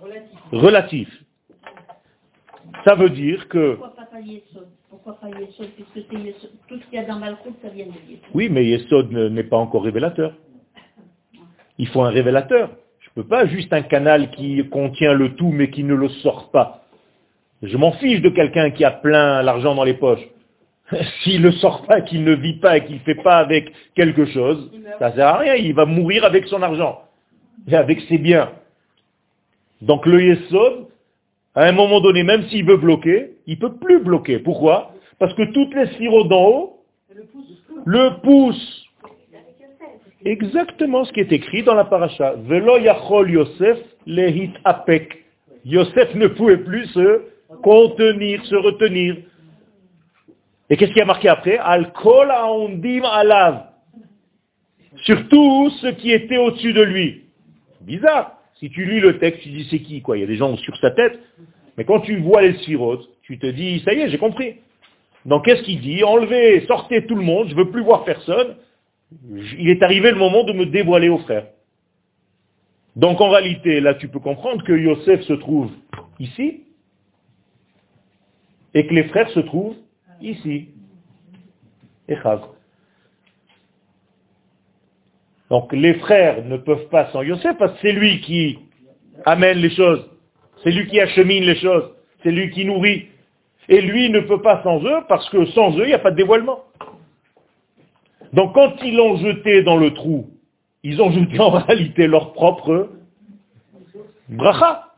[0.00, 0.38] Relatif.
[0.52, 1.24] Relatif.
[2.84, 3.74] Ça veut dire que...
[3.74, 4.68] Pourquoi pas Yesod?
[4.90, 5.68] Pourquoi pas Yesod?
[5.74, 6.08] Puisque c'est
[6.68, 8.24] tout ce qu'il y a dans Malchut, ça vient de Yesod.
[8.34, 10.34] Oui, mais Yesod n'est pas encore révélateur.
[11.78, 12.70] Il faut un révélateur.
[13.00, 16.08] Je ne peux pas juste un canal qui contient le tout mais qui ne le
[16.08, 16.84] sort pas.
[17.62, 20.26] Je m'en fiche de quelqu'un qui a plein l'argent dans les poches.
[21.22, 24.26] S'il ne sort pas, qu'il ne vit pas et qu'il ne fait pas avec quelque
[24.26, 25.54] chose, ça ne sert à rien.
[25.54, 27.02] Il va mourir avec son argent
[27.68, 28.50] et avec ses biens.
[29.80, 30.86] Donc le Yesod,
[31.54, 34.38] à un moment donné, même s'il veut bloquer, il ne peut plus bloquer.
[34.38, 34.92] Pourquoi?
[35.18, 36.80] Parce que toutes les spiraux d'en haut
[37.84, 38.84] le poussent.
[40.24, 42.34] Exactement ce qui est écrit dans la paracha.
[42.46, 45.24] Velo Yosef lehit apek.
[45.64, 47.22] Yosef ne pouvait plus se
[47.62, 49.16] contenir, se retenir.
[50.70, 53.66] Et qu'est-ce qui a marqué après Al kol alav.
[55.02, 57.24] Surtout ce qui était au-dessus de lui.
[57.82, 58.38] Bizarre.
[58.54, 60.16] Si tu lis le texte, tu dis c'est qui quoi?
[60.16, 61.18] Il y a des gens sur sa tête.
[61.76, 64.56] Mais quand tu vois les sphirotes, tu te dis, ça y est, j'ai compris.
[65.26, 68.56] Donc qu'est-ce qu'il dit Enlevez, sortez tout le monde, je veux plus voir personne.
[69.58, 71.46] Il est arrivé le moment de me dévoiler aux frères.
[72.96, 75.70] Donc en réalité, là tu peux comprendre que Yosef se trouve
[76.20, 76.62] ici
[78.72, 79.76] et que les frères se trouvent
[80.20, 80.68] ici.
[82.08, 82.40] Echaz.
[85.50, 88.58] Donc les frères ne peuvent pas sans Yosef parce que c'est lui qui
[89.24, 90.04] amène les choses.
[90.62, 91.90] C'est lui qui achemine les choses.
[92.22, 93.08] C'est lui qui nourrit.
[93.68, 96.10] Et lui ne peut pas sans eux parce que sans eux, il n'y a pas
[96.10, 96.64] de dévoilement.
[98.32, 100.28] Donc quand ils l'ont jeté dans le trou,
[100.82, 102.90] ils ont jeté en réalité leur propre
[104.28, 104.92] bracha.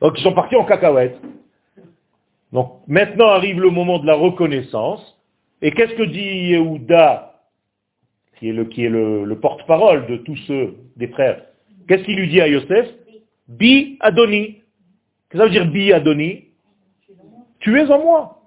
[0.00, 1.18] Donc ils sont partis en cacahuète.
[2.52, 5.18] Donc maintenant arrive le moment de la reconnaissance.
[5.62, 7.32] Et qu'est-ce que dit Yehuda
[8.42, 11.42] qui est le, porte-parole de tous ceux des frères,
[11.86, 12.88] qu'est-ce qu'il lui dit à Yosef?
[13.48, 14.54] Bi Adoni.
[14.54, 16.44] Qu'est-ce que ça veut dire Bi Adoni?
[17.60, 18.42] Tu es en moi.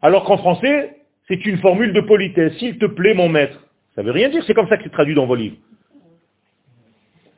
[0.00, 0.96] Alors qu'en français,
[1.28, 2.56] c'est une formule de politesse.
[2.58, 3.68] S'il te plaît, mon maître.
[3.94, 5.56] Ça veut rien dire, c'est comme ça que c'est traduit dans vos livres.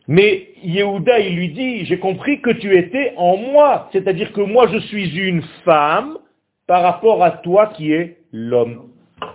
[0.06, 3.88] Mais Yehuda, il lui dit, j'ai compris que tu étais en moi.
[3.92, 6.18] C'est-à-dire que moi, je suis une femme
[6.66, 8.90] par rapport à toi qui es l'homme.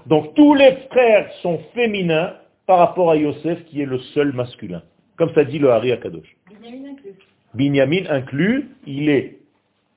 [0.06, 2.34] Donc tous les frères sont féminins
[2.68, 4.84] par rapport à Yosef qui est le seul masculin.
[5.18, 6.36] Comme ça dit le Hari Akadosh.
[7.54, 8.70] Binyamin inclus.
[8.86, 9.40] il est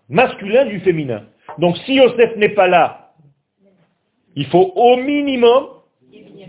[0.08, 1.24] masculin du féminin.
[1.58, 3.12] Donc si Yosef n'est pas là,
[4.34, 5.66] il faut au minimum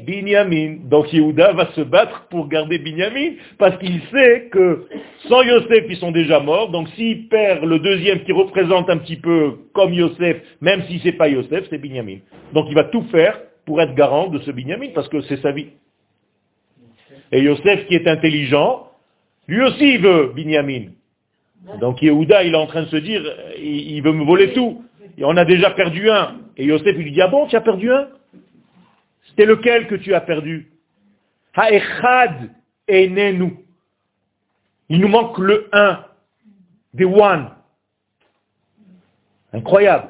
[0.05, 0.77] Binyamin.
[0.89, 4.85] Donc Yehuda va se battre pour garder Binyamin, parce qu'il sait que
[5.27, 6.71] sans Yosef, ils sont déjà morts.
[6.71, 11.13] Donc s'il perd le deuxième qui représente un petit peu comme Yosef, même si c'est
[11.13, 12.17] pas Yosef, c'est Binyamin.
[12.53, 15.51] Donc il va tout faire pour être garant de ce Binyamin, parce que c'est sa
[15.51, 15.67] vie.
[17.31, 18.87] Et Yosef qui est intelligent,
[19.47, 20.91] lui aussi il veut Binyamin.
[21.79, 23.23] Donc Yehuda, il est en train de se dire,
[23.57, 24.83] il, veut me voler tout.
[25.17, 26.35] Et on a déjà perdu un.
[26.57, 28.07] Et Yosef, il lui dit, ah bon, tu as perdu un?
[29.33, 30.71] C'était lequel que tu as perdu?
[31.55, 32.51] Ha'echad
[32.87, 33.57] nous.
[34.89, 36.05] Il nous manque le 1,
[36.93, 37.49] des one.
[39.51, 40.09] Incroyable.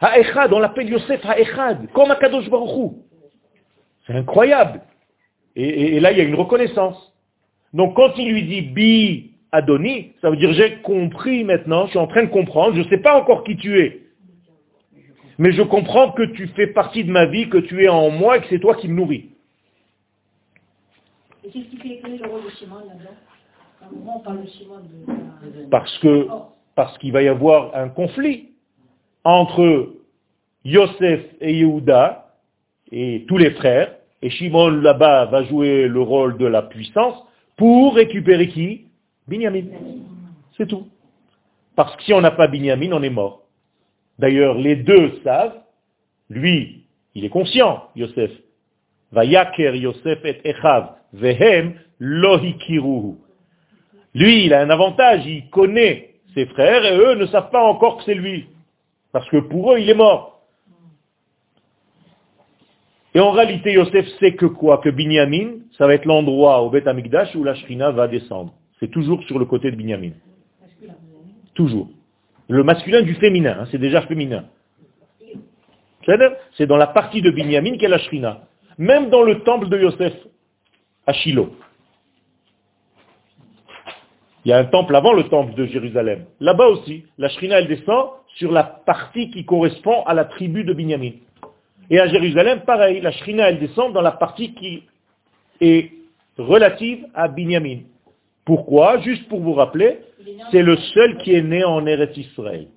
[0.00, 2.92] Ha'echad, on l'appelle Yosef Ha'echad, comme Akadosh Baruch
[4.06, 4.82] C'est incroyable.
[5.56, 7.12] Et, et, là, il y a une reconnaissance.
[7.72, 11.98] Donc quand il lui dit Bi Adoni, ça veut dire j'ai compris maintenant, je suis
[11.98, 14.03] en train de comprendre, je ne sais pas encore qui tu es.
[15.38, 18.38] Mais je comprends que tu fais partie de ma vie, que tu es en moi
[18.38, 19.30] et que c'est toi qui me nourris.
[21.44, 24.22] Et qu'est-ce qui fait le rôle de Shimon là-dedans
[25.70, 26.28] Parce que
[26.74, 28.50] parce qu'il va y avoir un conflit
[29.22, 29.94] entre
[30.64, 32.32] Yosef et Yehuda
[32.90, 37.22] et tous les frères, et Shimon là-bas va jouer le rôle de la puissance
[37.56, 38.86] pour récupérer qui?
[39.28, 39.66] Binyamin.
[40.56, 40.88] C'est tout.
[41.76, 43.43] Parce que si on n'a pas Binyamin, on est mort.
[44.18, 45.60] D'ailleurs, les deux savent,
[46.30, 48.30] lui, il est conscient, Yosef.
[49.12, 53.16] Vayaker Yosef et Echav, vehem lohikiruhu.
[54.14, 57.98] Lui, il a un avantage, il connaît ses frères et eux ne savent pas encore
[57.98, 58.46] que c'est lui.
[59.12, 60.42] Parce que pour eux, il est mort.
[63.14, 66.88] Et en réalité, Yosef sait que quoi Que Binyamin, ça va être l'endroit au Beth
[66.88, 68.52] Amikdash où la Shrina va descendre.
[68.80, 70.12] C'est toujours sur le côté de Binyamin?
[71.54, 71.88] Toujours.
[72.48, 74.44] Le masculin du féminin, hein, c'est déjà féminin.
[76.56, 78.42] C'est dans la partie de Binyamin qu'est la Shrina.
[78.76, 80.12] Même dans le temple de Yosef,
[81.06, 81.50] à Shiloh.
[84.44, 86.26] Il y a un temple avant le temple de Jérusalem.
[86.40, 90.74] Là-bas aussi, la Shrina, elle descend sur la partie qui correspond à la tribu de
[90.74, 91.12] Binyamin.
[91.88, 94.82] Et à Jérusalem, pareil, la Shrina, elle descend dans la partie qui
[95.60, 95.92] est
[96.36, 97.80] relative à Binyamin.
[98.44, 98.98] Pourquoi?
[98.98, 100.00] Juste pour vous rappeler,
[100.50, 102.68] c'est le seul qui est né en Eretz Israël.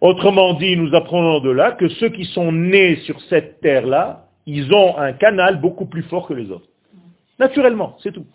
[0.00, 4.72] Autrement dit, nous apprenons de là que ceux qui sont nés sur cette terre-là, ils
[4.72, 6.68] ont un canal beaucoup plus fort que les autres.
[7.38, 8.26] Naturellement, c'est tout.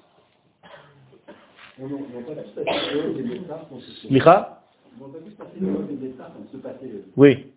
[7.17, 7.47] Oui.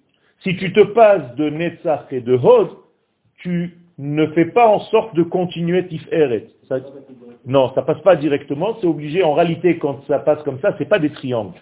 [0.40, 2.70] Si tu te passes de Netzach et de Hod,
[3.38, 6.48] tu ne fais pas en sorte de continuer Tiferet.
[6.68, 6.78] Ça,
[7.46, 9.22] non, ça passe pas directement, c'est obligé.
[9.22, 11.54] En réalité, quand ça passe comme ça, c'est pas des triangles.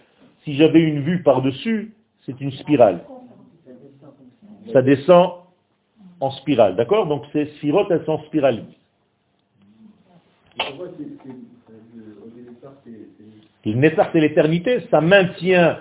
[0.45, 1.93] Si j'avais une vue par-dessus,
[2.25, 3.05] c'est une spirale.
[4.73, 5.33] Ça descend
[6.21, 7.07] en spirale, d'accord?
[7.07, 8.79] Donc ces sphirotes, elles sont spiraliques.
[13.65, 15.79] Le Netzach, c'est l'éternité, ça maintient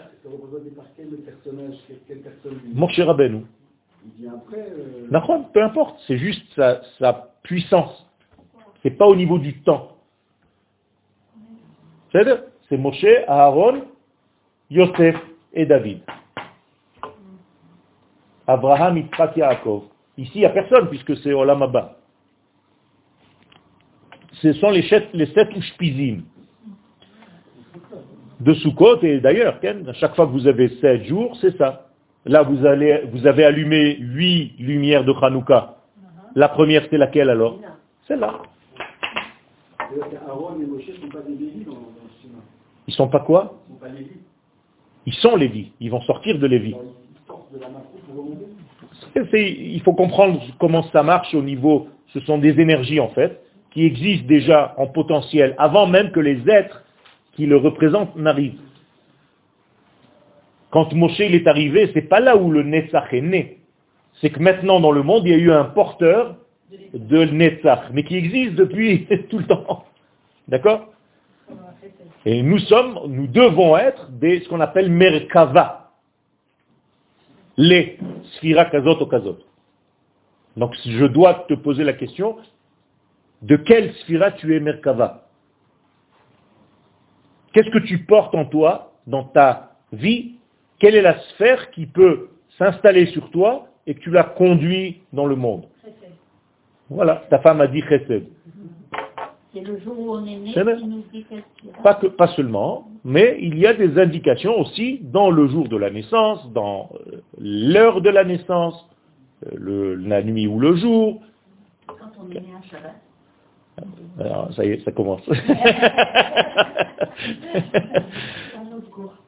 [2.73, 3.43] Moshe Rabbeinu.
[4.23, 8.04] Euh, peu importe, c'est juste sa, sa puissance.
[8.85, 9.97] C'est pas au niveau du temps.
[12.13, 13.81] C'est Moshe, Aaron,
[14.69, 15.15] Yosef
[15.53, 16.01] et David.
[18.45, 19.85] Abraham, Yitzhak, Yaakov.
[20.19, 21.97] Ici, il n'y a personne puisque c'est Olam Abba.
[24.33, 26.21] Ce sont les sept, les sept Ushpizim
[28.39, 31.87] de Sukkot et d'ailleurs, à chaque fois que vous avez sept jours, c'est ça.
[32.25, 35.77] Là, vous, allez, vous avez allumé huit lumières de Hanouka.
[36.35, 37.59] La première, c'est laquelle alors?
[38.07, 38.41] Celle-là.
[42.87, 43.61] Ils sont pas quoi
[45.05, 45.71] Ils sont Lévi.
[45.79, 46.75] Ils vont sortir de Lévi.
[49.15, 53.85] Il faut comprendre comment ça marche au niveau, ce sont des énergies en fait, qui
[53.85, 56.83] existent déjà en potentiel, avant même que les êtres
[57.33, 58.59] qui le représentent n'arrivent.
[60.71, 63.59] Quand Moshe il est arrivé, c'est pas là où le Netzach est né.
[64.21, 66.35] C'est que maintenant dans le monde, il y a eu un porteur
[66.93, 69.85] de Netzach, mais qui existe depuis tout le temps.
[70.47, 70.89] D'accord?
[72.25, 75.91] Et nous sommes, nous devons être des, ce qu'on appelle Merkava.
[77.57, 77.97] Les
[78.35, 79.39] Sphira Kazot ou Kazot.
[80.57, 82.37] Donc je dois te poser la question,
[83.41, 85.27] de quelle Sphira tu es Merkava?
[87.53, 90.35] Qu'est-ce que tu portes en toi, dans ta vie?
[90.79, 95.25] Quelle est la sphère qui peut s'installer sur toi et que tu la conduis dans
[95.25, 95.65] le monde?
[96.89, 98.27] Voilà, ta femme a dit chesed.
[99.53, 101.25] C'est le jour où on est né qui nous dit
[101.81, 105.77] pas, que, pas seulement, mais il y a des indications aussi dans le jour de
[105.77, 108.85] la naissance, dans euh, l'heure de la naissance,
[109.45, 111.21] euh, la nuit ou le jour.
[111.87, 112.95] Quand on est né un Shabbat.
[114.19, 115.21] Alors, ça y est, ça commence.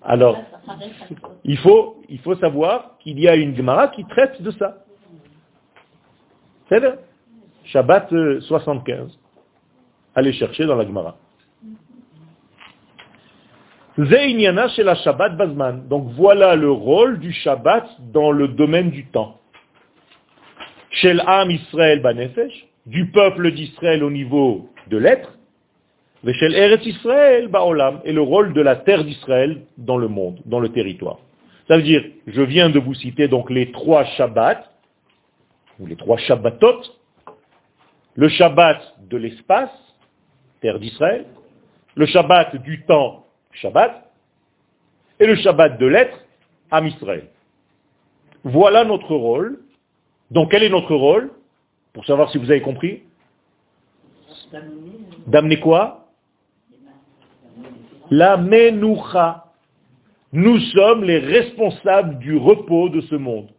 [0.04, 0.38] Alors,
[1.44, 4.78] il faut, il faut savoir qu'il y a une Gemara qui traite de ça.
[6.70, 6.82] C'est
[7.72, 9.00] Shabbat 75.
[9.00, 9.08] Euh,
[10.16, 11.18] Allez chercher dans la Gemara.
[13.98, 15.88] la Shabbat Bazman.
[15.88, 19.40] Donc voilà le rôle du Shabbat dans le domaine du temps.
[20.92, 25.38] Shel Am Israël Banefesh, du peuple d'Israël au niveau de l'être,
[26.24, 30.60] Veshel Eretz Israël Baolam, et le rôle de la terre d'Israël dans le monde, dans
[30.60, 31.20] le territoire.
[31.68, 34.64] Ça veut dire, je viens de vous citer donc les trois Shabbats,
[35.80, 36.82] ou les trois Shabbatot,
[38.18, 39.70] le Shabbat de l'espace,
[40.60, 41.26] terre d'Israël,
[41.96, 44.12] le Shabbat du temps, Shabbat,
[45.20, 46.26] et le Shabbat de l'être,
[46.72, 47.30] Am Israël.
[48.44, 49.60] Voilà notre rôle.
[50.32, 51.32] Donc quel est notre rôle?
[51.94, 53.04] Pour savoir si vous avez compris
[55.28, 56.08] D'amener quoi?
[58.10, 59.46] La menoucha.
[60.34, 63.50] Nous sommes les responsables du repos de ce monde.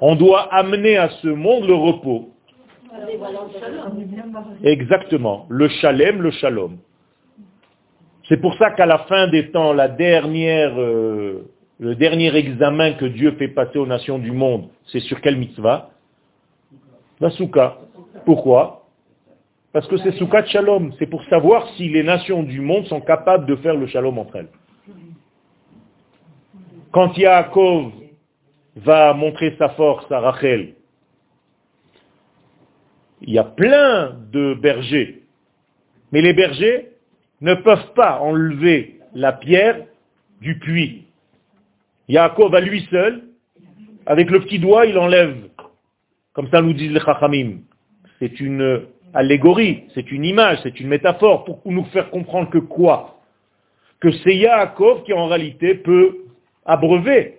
[0.00, 2.35] On doit amener à ce monde le repos.
[4.64, 5.46] Exactement.
[5.48, 6.78] Le shalem, le shalom.
[8.28, 13.04] C'est pour ça qu'à la fin des temps, la dernière, euh, le dernier examen que
[13.04, 15.90] Dieu fait passer aux nations du monde, c'est sur quelle mitzvah?
[17.20, 17.78] La souka.
[18.24, 18.82] Pourquoi?
[19.72, 20.92] Parce que c'est souka de shalom.
[20.98, 24.36] C'est pour savoir si les nations du monde sont capables de faire le shalom entre
[24.36, 24.48] elles.
[26.92, 27.92] Quand Yaakov
[28.76, 30.74] va montrer sa force à Rachel,
[33.22, 35.22] il y a plein de bergers.
[36.12, 36.88] Mais les bergers
[37.40, 39.86] ne peuvent pas enlever la pierre
[40.40, 41.04] du puits.
[42.08, 43.24] Yaakov à lui seul,
[44.06, 45.36] avec le petit doigt, il enlève.
[46.32, 47.58] Comme ça nous disent les Chachamim.
[48.18, 48.82] C'est une
[49.14, 53.20] allégorie, c'est une image, c'est une métaphore pour nous faire comprendre que quoi?
[54.00, 56.18] Que c'est Yaakov qui en réalité peut
[56.64, 57.38] abreuver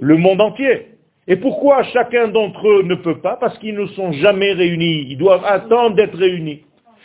[0.00, 0.88] le monde entier.
[1.26, 3.36] Et pourquoi chacun d'entre eux ne peut pas?
[3.36, 5.06] Parce qu'ils ne sont jamais réunis.
[5.08, 6.62] Ils doivent attendre d'être réunis.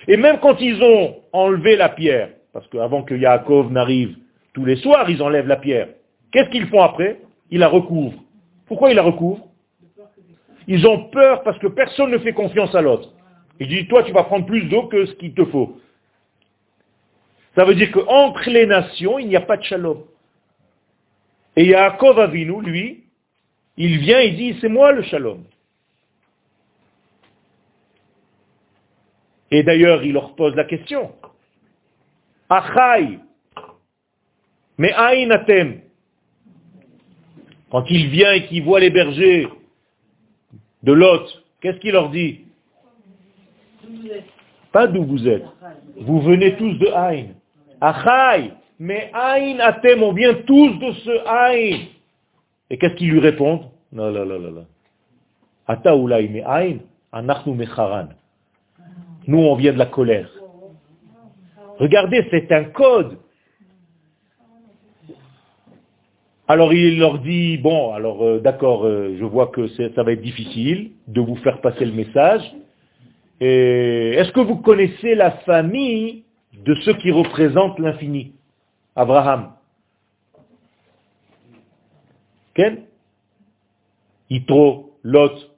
[0.08, 4.16] Et même quand ils ont enlevé la pierre, parce qu'avant que Yaakov n'arrive,
[4.54, 5.90] tous les soirs, ils enlèvent la pierre.
[6.32, 7.20] Qu'est-ce qu'ils font après?
[7.52, 8.24] Ils la recouvrent.
[8.68, 9.46] Pourquoi ils la recouvrent?
[10.68, 13.10] Ils ont peur parce que personne ne fait confiance à l'autre.
[13.60, 15.78] Il dit, toi, tu vas prendre plus d'eau que ce qu'il te faut.
[17.56, 20.04] Ça veut dire qu'entre les nations, il n'y a pas de shalom.
[21.56, 23.05] Et Yaakov Avinu, lui,
[23.78, 25.44] il vient et dit, c'est moi le shalom.
[29.52, 31.14] Et d'ailleurs, il leur pose la question.
[32.50, 33.20] Achai,
[34.78, 35.82] mais aïnatem.
[37.72, 39.48] Quand il vient et qu'il voit les bergers
[40.84, 42.42] de Lot, qu'est-ce qu'il leur dit?
[44.72, 45.46] Pas d'où vous êtes.
[45.98, 47.28] Vous venez tous de Aïn.
[47.82, 51.95] Achai, mais Aïn Atem, on vient tous de ce Aïn.
[52.70, 53.70] Et qu'est-ce qu'ils lui répondent?
[53.92, 54.20] Non, mais
[56.46, 56.78] Aïn,
[57.12, 58.08] anachnu mecharan.
[59.28, 60.30] Nous, on vient de la colère.
[61.80, 63.18] Regardez, c'est un code.
[66.48, 70.22] Alors il leur dit, bon, alors euh, d'accord, euh, je vois que ça va être
[70.22, 72.44] difficile de vous faire passer le message.
[73.40, 76.24] Est-ce que vous connaissez la famille
[76.64, 78.34] de ceux qui représentent l'infini?
[78.96, 79.52] Abraham.
[82.56, 82.86] Ken
[84.30, 85.52] Yitro, Lot,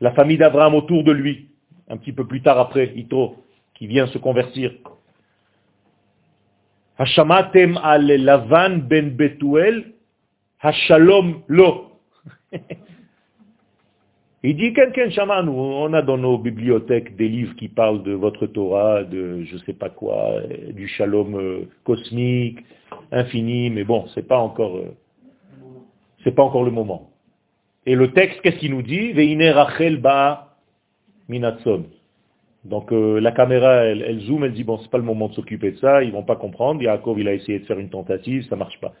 [0.00, 1.50] la famille d'Abraham autour de lui
[1.88, 3.36] un petit peu plus tard après, Ito,
[3.74, 4.72] qui vient se convertir.
[6.98, 9.92] Hashamatem al Lavan ben Betuel,
[10.60, 11.90] Hashalom lo.
[14.46, 15.08] Il dit, quelqu'un
[15.42, 19.56] nous, on a dans nos bibliothèques des livres qui parlent de votre Torah, de je
[19.58, 22.58] sais pas quoi, du shalom euh, cosmique,
[23.10, 24.94] infini, mais bon, c'est pas encore, euh,
[26.24, 27.10] c'est pas encore le moment.
[27.86, 29.12] Et le texte, qu'est-ce qu'il nous dit?
[29.12, 30.56] Veine Rachel ba
[31.28, 31.84] Minatson.
[32.64, 35.72] Donc euh, la caméra, elle, zoome, elle dit, bon, c'est pas le moment de s'occuper
[35.72, 36.82] de ça, ils vont pas comprendre.
[36.82, 38.94] Yaakov, il a essayé de faire une tentative, ça marche pas.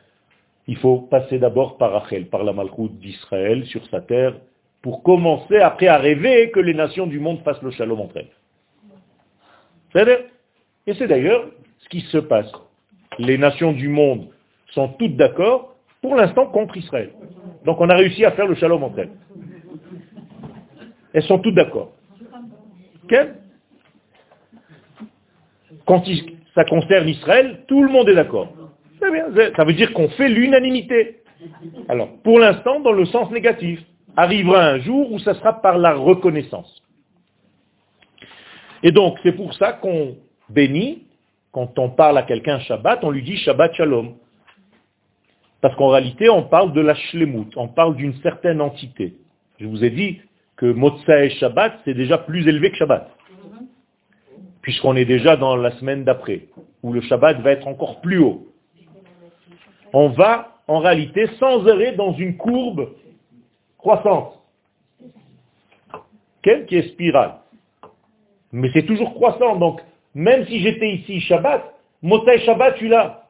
[0.66, 4.34] Il faut passer d'abord par Rachel, par la malchoute d'Israël, sur sa terre,
[4.82, 8.28] pour commencer après à rêver que les nations du monde fassent le shalom entre elles.
[10.86, 11.46] Et c'est d'ailleurs
[11.78, 12.50] ce qui se passe.
[13.18, 14.28] Les nations du monde
[14.72, 15.73] sont toutes d'accord,
[16.04, 17.12] pour l'instant, contre Israël.
[17.64, 19.12] Donc on a réussi à faire le shalom entre elles.
[21.14, 21.92] Elles sont toutes d'accord.
[25.86, 26.04] Quand
[26.54, 28.52] ça concerne Israël, tout le monde est d'accord.
[29.00, 31.22] Ça veut dire qu'on fait l'unanimité.
[31.88, 33.80] Alors, pour l'instant, dans le sens négatif,
[34.14, 36.82] arrivera un jour où ça sera par la reconnaissance.
[38.82, 40.16] Et donc, c'est pour ça qu'on
[40.50, 41.04] bénit,
[41.50, 44.16] quand on parle à quelqu'un Shabbat, on lui dit Shabbat Shalom.
[45.64, 49.14] Parce qu'en réalité, on parle de la shlemut, on parle d'une certaine entité.
[49.58, 50.20] Je vous ai dit,
[50.58, 53.08] que Motsa et Shabbat, c'est déjà plus élevé que Shabbat.
[54.60, 56.48] Puisqu'on est déjà dans la semaine d'après,
[56.82, 58.46] où le Shabbat va être encore plus haut.
[59.94, 62.90] On va, en réalité, sans arrêt dans une courbe
[63.78, 64.38] croissante.
[66.42, 67.36] qui est spirale.
[68.52, 69.80] Mais c'est toujours croissant, donc
[70.14, 71.64] même si j'étais ici Shabbat,
[72.02, 73.23] Motai Shabbat, tu l'as.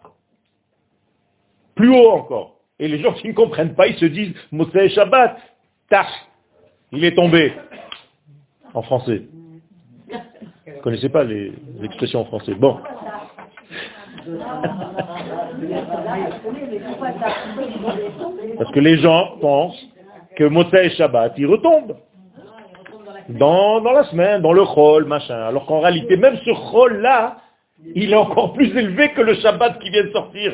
[1.75, 2.57] Plus haut encore.
[2.79, 5.37] Et les gens qui ne comprennent pas, ils se disent Motai Shabbat,
[5.89, 6.09] tach,
[6.93, 7.53] il est tombé.
[8.73, 9.23] En français.
[10.09, 11.53] Vous ne connaissez pas les
[11.83, 12.55] expressions en français.
[12.55, 12.79] Bon.
[18.59, 19.81] Parce que les gens pensent
[20.37, 21.97] que Motsai Shabbat, il retombe.
[23.29, 25.35] Dans, dans la semaine, dans le chol, machin.
[25.35, 27.39] Alors qu'en réalité, même ce chol-là,
[27.95, 30.53] il est encore plus élevé que le Shabbat qui vient de sortir.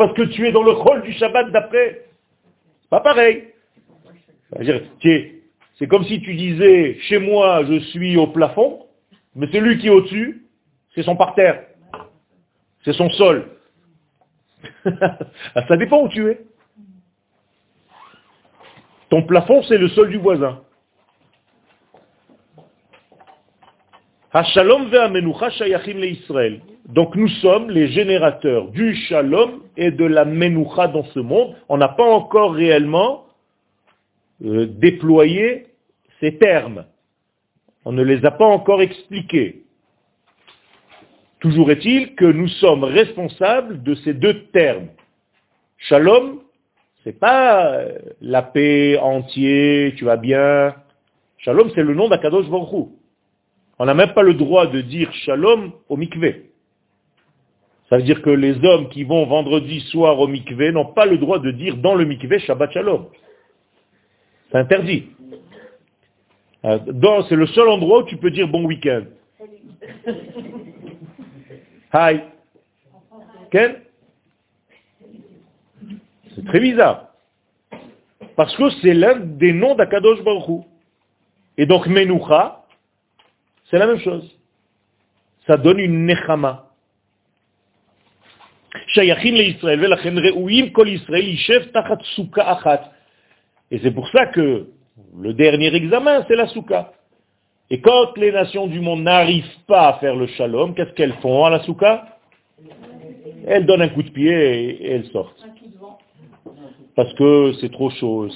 [0.00, 2.06] Parce que tu es dans le chol du Shabbat d'après.
[2.88, 3.48] Pas pareil.
[5.78, 8.86] C'est comme si tu disais, chez moi, je suis au plafond,
[9.34, 10.46] mais celui qui est au-dessus,
[10.94, 11.64] c'est son parterre.
[12.82, 13.50] C'est son sol.
[15.54, 16.40] Ah, ça dépend où tu es.
[19.10, 20.62] Ton plafond, c'est le sol du voisin.
[24.32, 24.44] Donc
[27.16, 31.56] nous sommes les générateurs du shalom et de la menoucha dans ce monde.
[31.68, 33.24] On n'a pas encore réellement
[34.44, 35.66] euh, déployé
[36.20, 36.84] ces termes.
[37.84, 39.62] On ne les a pas encore expliqués.
[41.40, 44.88] Toujours est-il que nous sommes responsables de ces deux termes.
[45.78, 46.40] Shalom,
[47.02, 50.74] c'est pas euh, la paix entière, tu vas bien.
[51.38, 52.90] Shalom, c'est le nom d'Akadosh Baruch
[53.80, 56.50] On n'a même pas le droit de dire shalom au mikvé.
[57.88, 61.16] Ça veut dire que les hommes qui vont vendredi soir au mikvé n'ont pas le
[61.16, 63.06] droit de dire dans le mikvé Shabbat Shalom.
[64.52, 65.06] C'est interdit.
[66.66, 66.78] Euh,
[67.30, 69.04] c'est le seul endroit où tu peux dire bon week-end.
[71.94, 72.20] Hi.
[73.50, 73.76] Ken?
[76.34, 77.14] C'est très bizarre.
[78.36, 80.66] Parce que c'est l'un des noms d'Akadosh Baruch
[81.56, 82.59] Et donc Menucha,
[83.70, 84.28] c'est la même chose.
[85.46, 86.66] Ça donne une Nechama.
[93.70, 94.66] Et c'est pour ça que
[95.18, 96.92] le dernier examen, c'est la souka.
[97.70, 101.44] Et quand les nations du monde n'arrivent pas à faire le shalom, qu'est-ce qu'elles font
[101.44, 102.18] à la souka?
[103.46, 105.46] Elles donnent un coup de pied et, elles sortent.
[106.96, 108.28] Parce que c'est trop chaud,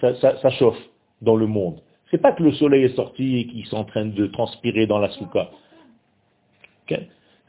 [0.00, 0.78] ça, chauffe
[1.20, 1.80] dans le monde.
[2.10, 4.98] C'est pas que le soleil est sorti et qu'ils sont en train de transpirer dans
[4.98, 5.50] la souka.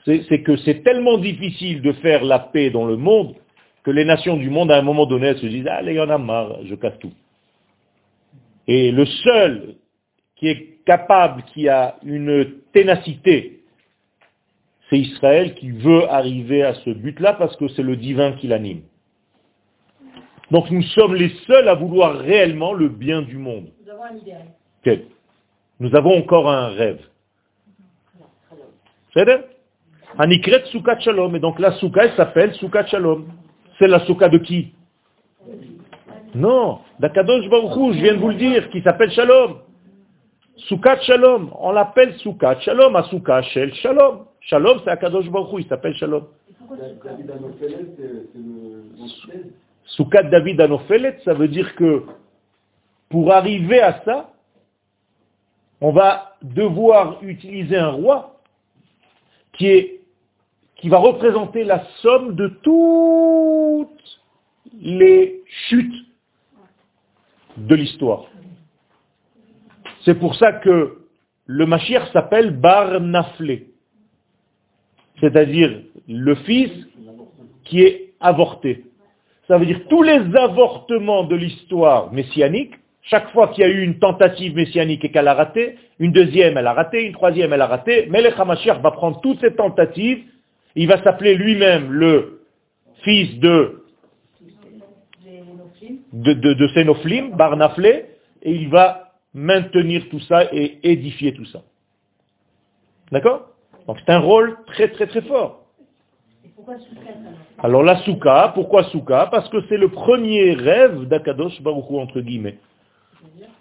[0.05, 3.35] c'est que c'est tellement difficile de faire la paix dans le monde
[3.83, 6.09] que les nations du monde, à un moment donné, se disent, allez, il y en
[6.09, 7.13] a marre, je casse tout.
[8.67, 9.75] Et le seul
[10.35, 13.61] qui est capable, qui a une ténacité,
[14.89, 18.81] c'est Israël qui veut arriver à ce but-là parce que c'est le divin qui l'anime.
[20.51, 23.69] Donc nous sommes les seuls à vouloir réellement le bien du monde.
[23.97, 24.99] Nous avons un idéal.
[25.79, 27.01] Nous avons encore un rêve.
[29.13, 29.25] C'est
[30.19, 31.35] Anikret Sukkot Shalom.
[31.35, 33.27] Et donc la Soukha, elle s'appelle Sukkot Shalom.
[33.79, 34.73] C'est la Soukha de qui?
[36.35, 39.61] Non, d'Akadosh Baruch je viens de vous le dire, qui s'appelle Shalom.
[40.67, 44.25] Soukat Shalom, on l'appelle Soukat Shalom, à Soukat Shel Shalom.
[44.41, 46.25] Shalom, c'est Akadosh Baruch il s'appelle Shalom.
[49.85, 52.03] Soukat David Anofelet, ça veut dire que
[53.09, 54.33] pour arriver à ça,
[55.81, 58.39] on va devoir utiliser un roi
[59.53, 59.91] qui,
[60.85, 64.21] va représenter la somme de toutes
[64.79, 66.05] les chutes
[67.57, 68.25] de l'histoire.
[70.05, 70.99] C'est pour ça que
[71.45, 73.71] le Mashiach s'appelle Bar Naflé,
[75.19, 76.71] c'est-à-dire le fils
[77.65, 78.85] qui est avorté.
[79.47, 82.75] Ça veut dire tous les avortements de l'histoire messianique,
[83.09, 86.57] chaque fois qu'il y a eu une tentative messianique et qu'elle a raté, une deuxième
[86.57, 89.53] elle a raté, une troisième elle a raté, mais le HaMashiach va prendre toutes ces
[89.53, 90.23] tentatives,
[90.75, 92.41] il va s'appeler lui-même le
[93.03, 93.83] fils de
[96.13, 98.05] de, de, de Sénoflim, Barnaflé,
[98.41, 101.61] et il va maintenir tout ça et édifier tout ça.
[103.11, 103.49] D'accord?
[103.87, 105.63] Donc c'est un rôle très très très fort.
[107.59, 112.57] Alors la souka, pourquoi souka Parce que c'est le premier rêve d'Akadosh Baruch entre guillemets.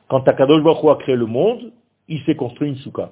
[0.08, 1.72] Quand Akadosh Baruch a créé le monde,
[2.08, 3.10] il s'est construit une souka.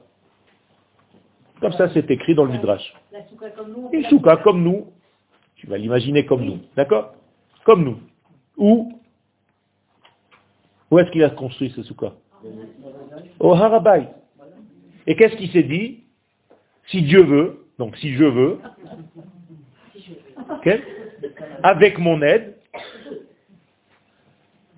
[1.61, 2.95] Comme ça c'est écrit dans le Midrash.
[3.93, 4.87] Une souka comme nous.
[5.57, 6.59] Tu vas l'imaginer comme nous.
[6.77, 7.15] D'accord?
[7.65, 7.99] Comme nous.
[8.57, 8.93] Ou
[10.91, 12.13] où est-ce qu'il a construit ce soukha
[13.41, 14.07] Au Harabai.
[15.09, 16.05] Et qu'est-ce qu'il s'est dit?
[16.87, 18.59] Si Dieu veut, donc si je veux,
[21.65, 22.55] avec mon aide,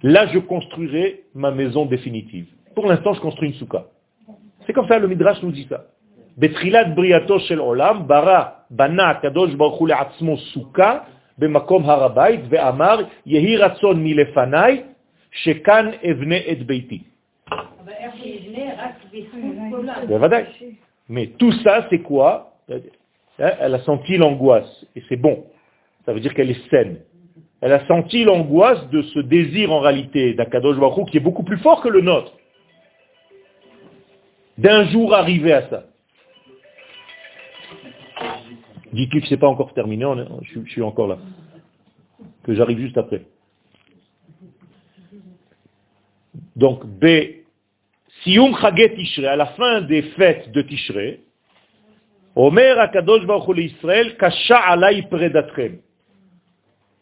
[0.07, 2.47] Là, je construirai ma maison définitive.
[2.77, 3.87] Pour l'instant, je construis une souka.
[4.65, 5.87] C'est comme ça, le Midrash nous dit ça.
[6.37, 6.95] Betrilat
[7.59, 11.07] olam, bara, atzmo souka,
[11.43, 12.41] harabait,
[13.27, 13.59] yehi
[13.97, 14.85] milefanai,
[15.33, 17.03] shekan evne et beiti.
[17.49, 17.57] Ben,
[21.09, 22.53] Mais tout ça, c'est quoi?
[22.71, 22.79] Hein,
[23.39, 25.47] elle a senti l'angoisse, et c'est bon.
[26.05, 26.99] Ça veut dire qu'elle est saine.
[27.61, 31.59] Elle a senti l'angoisse de ce désir en réalité d'Akadosh Baruch qui est beaucoup plus
[31.59, 32.33] fort que le nôtre.
[34.59, 35.85] D'un jour arriver à ça.
[38.93, 40.07] Dis-tu que c'est pas encore terminé,
[40.43, 41.19] je, suis encore là.
[42.45, 43.23] Que j'arrive juste après.
[46.55, 47.07] Donc, B,
[48.23, 51.21] Siyum Chaget Tishrei, à la fin des fêtes de Tishrei,
[52.35, 55.79] Omer Akadosh Baruch Israël, Kasha alay predatrem.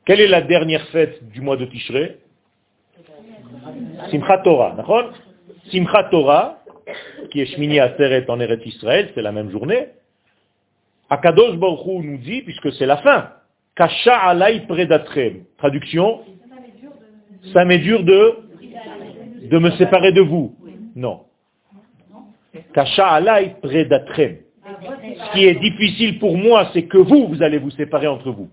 [0.07, 2.19] Quelle est la dernière fête du mois de Tishrei
[4.11, 5.13] Simchat Torah, d'accord
[5.71, 6.59] Simchat Torah,
[7.31, 9.87] qui est Shmini Aseret en Eretz Israël, c'est la même journée.
[11.09, 13.31] Akadosh Baruch nous dit, puisque c'est la fin,
[13.75, 15.45] Kasha alay predatrem.
[15.57, 16.21] Traduction
[17.53, 18.39] Ça m'est dur de,
[19.49, 20.55] de me séparer de vous.
[20.95, 21.23] Non.
[22.75, 24.37] Kasha alay predatrem.
[24.65, 28.51] Ce qui est difficile pour moi, c'est que vous, vous allez vous séparer entre vous.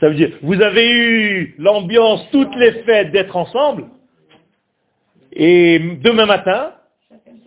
[0.00, 3.84] Ça veut dire, vous avez eu l'ambiance, toutes les fêtes d'être ensemble,
[5.32, 6.72] et demain matin,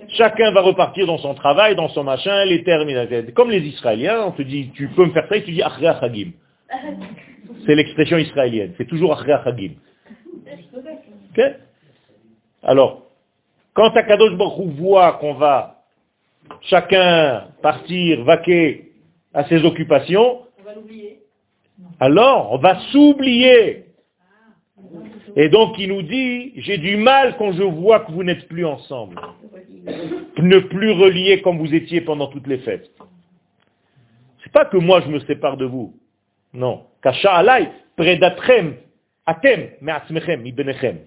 [0.10, 2.90] chacun va repartir dans son travail, dans son machin, les termes,
[3.34, 5.82] comme les Israéliens, on te dit, tu peux me faire ça, et tu dis Achre.
[7.66, 9.74] C'est l'expression israélienne, c'est toujours Achre Hagim.
[12.62, 13.04] Alors,
[13.74, 15.84] quand Akadosh Baruch voit qu'on va
[16.62, 18.92] chacun partir, vaquer
[19.34, 20.40] à ses occupations,
[22.00, 23.86] alors on va s'oublier.
[25.36, 28.66] Et donc il nous dit, j'ai du mal quand je vois que vous n'êtes plus
[28.66, 29.20] ensemble.
[30.38, 32.90] Ne plus relier comme vous étiez pendant toutes les fêtes.
[34.44, 35.96] C'est pas que moi je me sépare de vous.
[36.54, 36.86] Non.
[37.02, 38.76] Kasha alay, predatrem,
[39.26, 41.00] atem, me'atzmechem, ibenechem.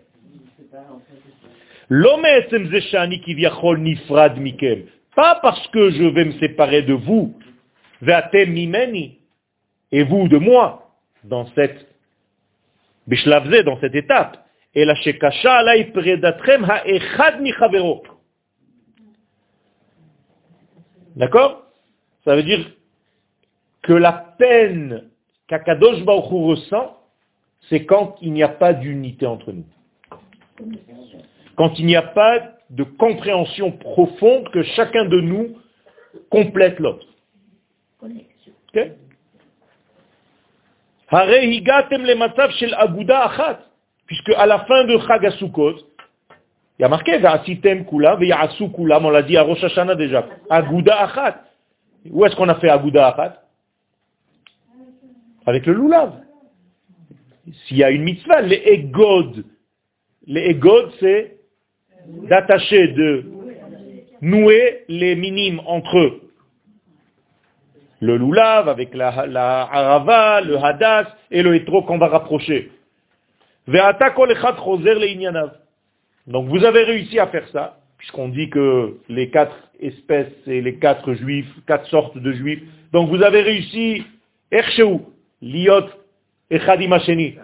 [5.15, 7.39] Pas parce que je vais me séparer de vous,
[8.03, 9.21] ve'atem mimeni,
[9.93, 10.91] et vous de moi,
[11.25, 11.87] dans cette
[13.65, 14.45] dans cette étape.
[14.75, 18.03] Et la shekasha alay predatrem ha'echad michavero.
[21.15, 21.63] D'accord?
[22.25, 22.71] Ça veut dire
[23.83, 25.09] que la peine
[25.47, 26.99] qu'Akadosh Baruch ressent,
[27.69, 29.65] c'est quand il n'y a pas d'unité entre nous.
[31.57, 35.57] Quand il n'y a pas de compréhension profonde que chacun de nous
[36.29, 37.07] complète l'autre.
[38.03, 38.93] Okay?
[44.07, 45.75] Puisque à la fin de Chagasukot,
[46.79, 48.19] il y a marqué kula,
[48.75, 50.27] kula, on l'a dit à Rosh Hashanah déjà.
[50.51, 51.43] Aguda achat.
[52.11, 53.43] Où est-ce qu'on a fait Aguda achat?
[55.47, 56.13] Avec le lulav.
[57.67, 59.45] S'il y a une mitzvah, les egod.
[60.27, 61.37] Les egod, c'est
[62.29, 63.25] d'attacher, de
[64.21, 66.26] nouer les minimes entre eux
[68.01, 72.71] le loulav, avec la, la harava, le hadas et le hétro qu'on va rapprocher.
[76.27, 80.77] Donc vous avez réussi à faire ça, puisqu'on dit que les quatre espèces et les
[80.77, 82.63] quatre juifs, quatre sortes de juifs.
[82.93, 84.05] Donc vous avez réussi,
[84.51, 85.01] Ersheu,
[85.43, 85.87] Liot
[86.51, 87.37] et Khadimasheni.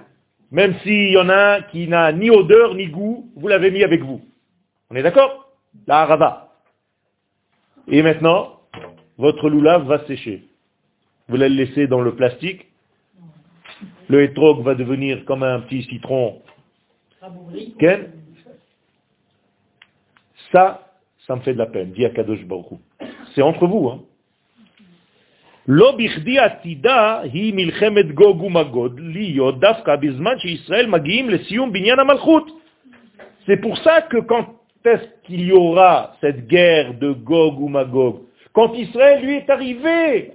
[0.53, 3.83] Même s'il y en a un qui n'a ni odeur ni goût, vous l'avez mis
[3.83, 4.21] avec vous.
[4.91, 5.49] On est d'accord?
[5.87, 6.53] La harava.
[7.89, 8.61] Et maintenant,
[9.23, 10.43] votre loulav va sécher.
[11.29, 12.67] Vous l'allez laisser dans le plastique.
[14.09, 16.43] Le hétrog va devenir comme un petit citron.
[20.51, 20.93] Ça,
[21.25, 22.41] ça me fait de la peine, dit Akadosh
[23.33, 24.05] C'est entre vous.
[33.47, 34.47] C'est pour ça que quand
[34.85, 38.32] est-ce qu'il y aura cette guerre de Gog ou Magog?
[38.53, 40.35] Quand Israël lui est arrivé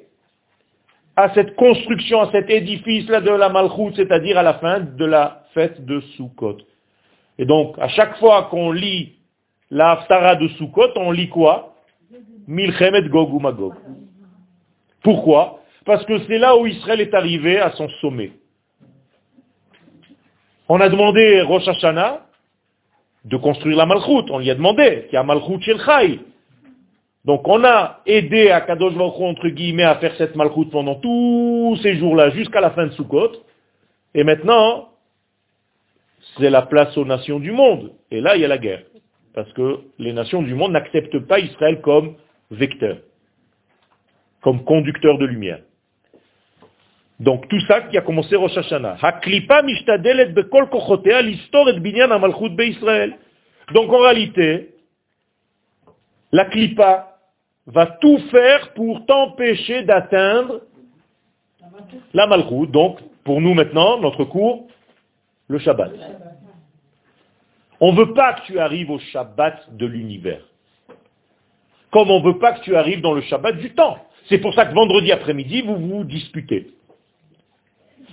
[1.15, 5.43] à cette construction, à cet édifice-là de la Malchut, c'est-à-dire à la fin de la
[5.53, 6.57] fête de Sukkot.
[7.39, 9.15] Et donc, à chaque fois qu'on lit
[9.71, 11.73] la Haftara de Sukkot, on lit quoi?
[12.47, 13.73] Milchemet Gog ou Magog.
[15.03, 15.61] Pourquoi?
[15.85, 18.31] Parce que c'est là où Israël est arrivé à son sommet.
[20.69, 22.25] On a demandé Rosh Hashanah
[23.25, 24.29] de construire la Malchut.
[24.29, 26.19] On lui a demandé, qu'il y a Malchut Shel.
[27.27, 31.77] Donc on a aidé à Kadosh Baruch entre guillemets à faire cette malchoute pendant tous
[31.83, 33.33] ces jours-là jusqu'à la fin de Sukkot.
[34.13, 34.87] Et maintenant,
[36.37, 37.91] c'est la place aux nations du monde.
[38.11, 38.83] Et là, il y a la guerre.
[39.33, 42.15] Parce que les nations du monde n'acceptent pas Israël comme
[42.49, 42.99] vecteur,
[44.41, 45.59] comme conducteur de lumière.
[47.19, 48.95] Donc tout ça qui a commencé Rosh Hashanah.
[53.73, 54.69] Donc en réalité,
[56.31, 57.16] la klipa
[57.67, 60.61] va tout faire pour t'empêcher d'atteindre
[62.13, 62.67] la malchut.
[62.67, 64.67] Donc pour nous maintenant, notre cours,
[65.47, 65.91] le Shabbat.
[67.79, 70.41] On ne veut pas que tu arrives au Shabbat de l'univers.
[71.91, 73.97] Comme on ne veut pas que tu arrives dans le Shabbat du temps.
[74.29, 76.73] C'est pour ça que vendredi après-midi, vous vous disputez.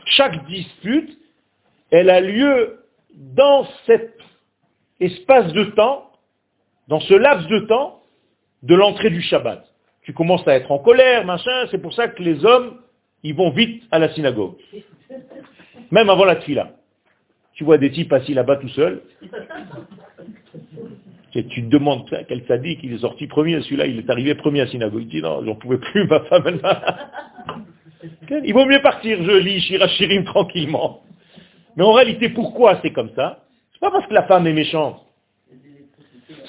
[0.06, 1.18] Chaque dispute,
[1.90, 2.84] elle a lieu
[3.14, 4.18] dans cet
[5.00, 6.10] espace de temps,
[6.88, 8.03] dans ce laps de temps
[8.64, 9.64] de l'entrée du Shabbat.
[10.02, 12.78] Tu commences à être en colère, machin, c'est pour ça que les hommes,
[13.22, 14.56] ils vont vite à la synagogue.
[15.90, 16.72] Même avant la tfila.
[17.54, 19.02] Tu vois des types assis là-bas tout seuls.
[21.32, 24.64] Tu te demandes quel sadique, il est sorti premier, celui-là, il est arrivé premier à
[24.64, 25.02] la synagogue.
[25.02, 26.60] Il dit non, j'en pouvais plus, ma femme, elle
[28.44, 31.02] il vaut mieux partir, je lis Shirachirim tranquillement.
[31.76, 33.44] Mais en réalité, pourquoi c'est comme ça?
[33.72, 35.03] C'est pas parce que la femme est méchante.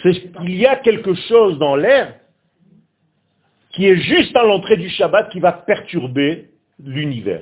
[0.01, 2.15] Qu'il y a quelque chose dans l'air
[3.71, 6.49] qui est juste à l'entrée du Shabbat qui va perturber
[6.83, 7.41] l'univers.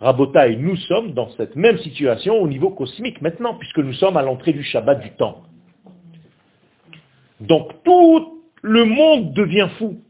[0.00, 4.22] Rabotaï, nous sommes dans cette même situation au niveau cosmique maintenant, puisque nous sommes à
[4.22, 5.42] l'entrée du Shabbat du temps.
[7.40, 10.00] Donc tout le monde devient fou.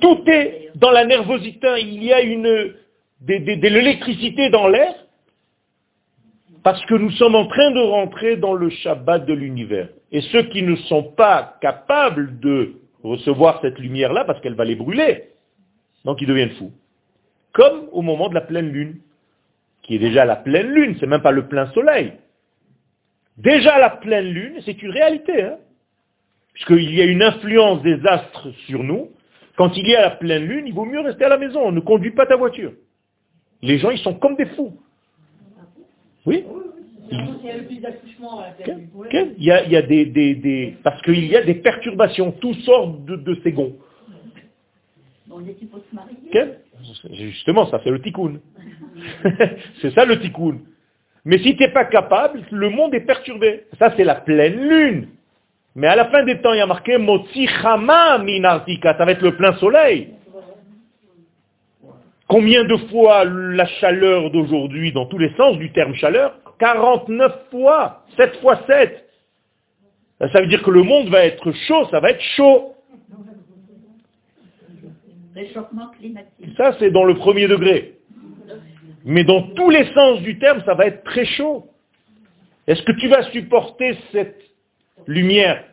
[0.00, 1.68] Tout est dans la nervosité.
[1.80, 2.76] Il y a de,
[3.20, 4.94] l'électricité dans l'air
[6.62, 9.88] parce que nous sommes en train de rentrer dans le Shabbat de l'univers.
[10.12, 14.76] Et ceux qui ne sont pas capables de recevoir cette lumière-là, parce qu'elle va les
[14.76, 15.30] brûler,
[16.04, 16.72] donc ils deviennent fous.
[17.52, 18.98] Comme au moment de la pleine lune,
[19.82, 22.12] qui est déjà la pleine lune, c'est même pas le plein soleil.
[23.36, 25.56] Déjà la pleine lune, c'est une réalité, hein
[26.52, 29.10] puisqu'il y a une influence des astres sur nous,
[29.56, 31.80] quand il y a la pleine lune, il vaut mieux rester à la maison, ne
[31.80, 32.72] conduis pas ta voiture.
[33.62, 34.78] Les gens, ils sont comme des fous.
[36.26, 36.44] Oui
[39.38, 42.54] il y a, il y a des, des, parce qu'il y a des perturbations, tout
[42.54, 43.76] sort de, de ces gonds.
[47.12, 48.34] Justement, ça fait le tikkun.
[49.80, 50.58] c'est ça le tikkun.
[51.24, 53.64] Mais si tu n'es pas capable, le monde est perturbé.
[53.78, 55.08] Ça, c'est la pleine lune.
[55.74, 59.12] Mais à la fin des temps, il y a marqué Motzi Chama Minartika, ça va
[59.12, 60.08] être le plein soleil.
[62.32, 66.34] Combien de fois la chaleur d'aujourd'hui, dans tous les sens du terme chaleur?
[66.60, 69.06] 49 fois, 7 fois 7.
[70.32, 72.72] Ça veut dire que le monde va être chaud, ça va être chaud.
[75.34, 76.56] Réchauffement climatique.
[76.56, 77.98] Ça, c'est dans le premier degré.
[79.04, 81.66] Mais dans tous les sens du terme, ça va être très chaud.
[82.66, 84.40] Est-ce que tu vas supporter cette
[85.06, 85.64] lumière?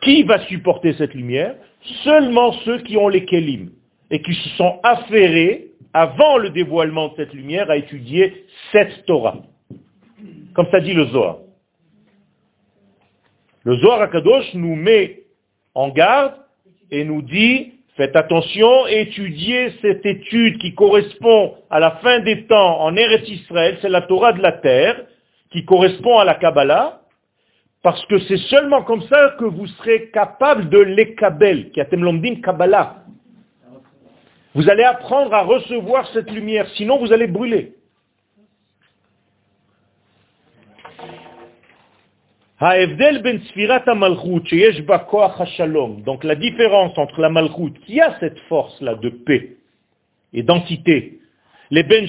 [0.00, 1.56] qui va supporter cette lumière?
[2.04, 3.72] Seulement ceux qui ont les kelim
[4.12, 9.38] et qui se sont affairés avant le dévoilement de cette lumière à étudier cette Torah.
[10.54, 11.38] Comme ça dit le Zohar.
[13.64, 15.22] Le Zohar Akadosh nous met
[15.74, 16.34] en garde
[16.90, 22.80] et nous dit, faites attention, étudiez cette étude qui correspond à la fin des temps
[22.82, 25.06] en Eretz Israël, c'est la Torah de la terre,
[25.50, 27.00] qui correspond à la Kabbalah,
[27.82, 33.02] parce que c'est seulement comme ça que vous serez capable de l'ekabel, qui a Kabbalah.
[34.54, 37.74] Vous allez apprendre à recevoir cette lumière, sinon vous allez brûler.
[42.60, 42.86] Ben
[46.04, 49.56] Donc la différence entre la malchut, qui a cette force-là de paix
[50.32, 51.18] et d'entité,
[51.70, 52.06] les ben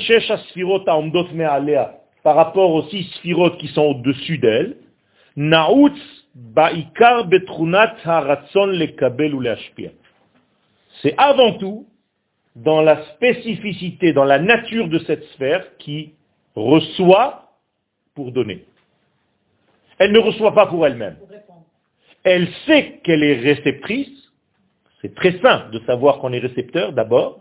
[2.23, 4.77] par rapport aux six sphirotes qui sont au-dessus d'elle,
[11.01, 11.87] c'est avant tout
[12.55, 16.13] dans la spécificité, dans la nature de cette sphère qui
[16.55, 17.51] reçoit
[18.15, 18.65] pour donner.
[19.97, 21.17] Elle ne reçoit pas pour elle-même.
[22.23, 24.31] Elle sait qu'elle est réceptrice.
[25.01, 27.39] C'est très simple de savoir qu'on est récepteur d'abord,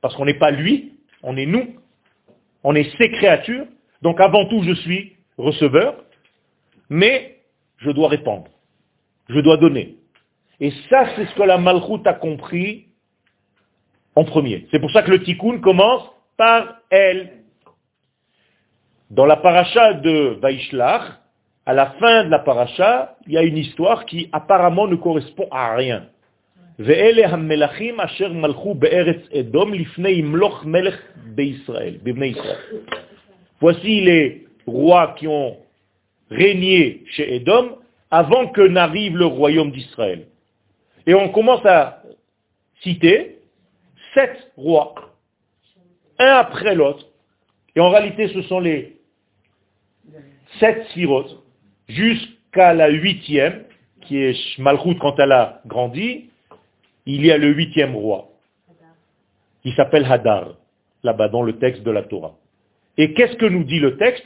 [0.00, 1.76] parce qu'on n'est pas lui, on est nous.
[2.62, 3.66] On est ses créatures.
[4.02, 5.96] Donc avant tout, je suis receveur
[6.88, 7.38] mais
[7.78, 8.46] je dois répondre.
[9.28, 9.96] Je dois donner.
[10.60, 12.85] Et ça, c'est ce que la Malchut a compris
[14.16, 14.66] en premier.
[14.70, 16.02] C'est pour ça que le tikkun commence
[16.36, 17.32] par elle.
[19.10, 21.02] Dans la paracha de Vaishlach,
[21.66, 25.46] à la fin de la paracha, il y a une histoire qui apparemment ne correspond
[25.50, 26.06] à rien.
[33.60, 35.56] Voici les rois qui ont
[36.30, 37.78] régné chez Édom
[38.10, 40.26] avant que n'arrive le royaume d'Israël.
[41.06, 42.02] Et on commence à
[42.82, 43.35] citer
[44.16, 44.94] sept rois,
[46.18, 47.06] un après l'autre.
[47.74, 48.96] Et en réalité, ce sont les
[50.58, 51.42] sept sirotes,
[51.88, 53.64] jusqu'à la huitième,
[54.00, 56.30] qui est Shmalchut quand elle a grandi,
[57.04, 58.28] il y a le huitième roi,
[59.62, 60.54] qui s'appelle Hadar,
[61.02, 62.34] là-bas dans le texte de la Torah.
[62.96, 64.24] Et qu'est-ce que nous dit le texte?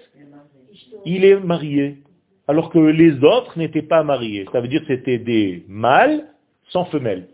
[1.04, 1.98] Il est marié,
[2.46, 4.46] alors que les autres n'étaient pas mariés.
[4.52, 6.24] Ça veut dire que c'était des mâles
[6.68, 7.26] sans femelles.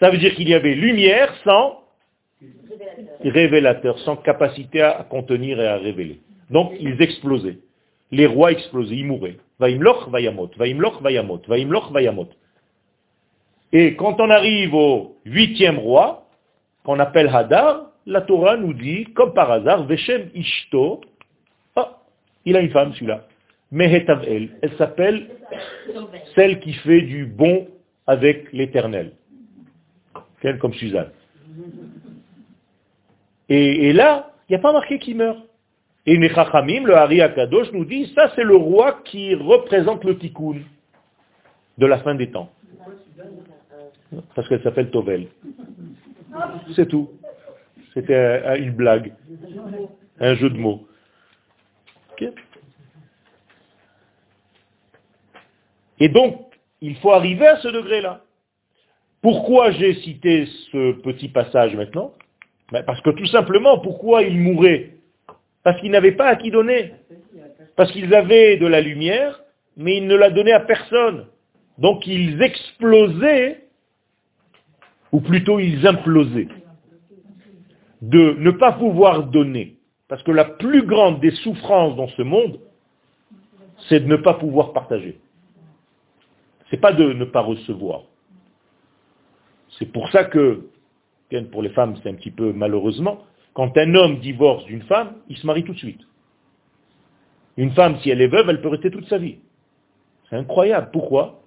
[0.00, 1.82] Ça veut dire qu'il y avait lumière sans
[3.22, 6.20] révélateur, sans capacité à contenir et à révéler.
[6.50, 7.58] Donc ils explosaient.
[8.10, 9.36] Les rois explosaient, ils mouraient.
[9.58, 12.28] Vaimloch, vayamot, vaimloch, vayamot, vaimloch, vayamot.
[13.72, 16.26] Et quand on arrive au huitième roi,
[16.84, 21.02] qu'on appelle Hadar, la Torah nous dit, comme par hasard, Veshem Ishto,
[21.76, 21.98] ah,
[22.46, 23.26] il a une femme celui-là,
[23.70, 25.28] Mehetavel, elle s'appelle
[26.34, 27.68] celle qui fait du bon
[28.06, 29.12] avec l'éternel.
[30.60, 31.10] Comme Suzanne.
[33.48, 35.38] Et, là, il n'y a pas marqué qui meurt.
[36.06, 40.62] Et Nechachamim, le Hari Akadosh, nous dit, ça c'est le roi qui représente le tikkun
[41.76, 42.50] de la fin des temps.
[44.34, 45.28] Parce qu'elle s'appelle Tovel.
[46.74, 47.10] C'est tout.
[47.94, 49.12] C'était une blague,
[50.20, 50.86] un jeu de mots.
[56.00, 56.46] Et donc,
[56.80, 58.22] il faut arriver à ce degré-là.
[59.20, 62.14] Pourquoi j'ai cité ce petit passage maintenant?
[62.72, 64.90] Ben, Parce que tout simplement, pourquoi ils mouraient
[65.62, 66.92] Parce qu'ils n'avaient pas à qui donner.
[67.76, 69.40] Parce qu'ils avaient de la lumière,
[69.76, 71.26] mais ils ne la donnaient à personne.
[71.78, 73.64] Donc ils explosaient,
[75.12, 76.48] ou plutôt ils implosaient,
[78.02, 79.76] de ne pas pouvoir donner.
[80.08, 82.60] Parce que la plus grande des souffrances dans ce monde,
[83.88, 85.18] c'est de ne pas pouvoir partager.
[86.70, 88.02] C'est pas de ne pas recevoir.
[89.78, 90.68] C'est pour ça que,
[91.50, 93.24] pour les femmes, c'est un petit peu malheureusement,
[93.54, 96.00] quand un homme divorce d'une femme, il se marie tout de suite.
[97.56, 99.38] Une femme, si elle est veuve, elle peut rester toute sa vie.
[100.30, 100.90] C'est incroyable.
[100.92, 101.40] Pourquoi?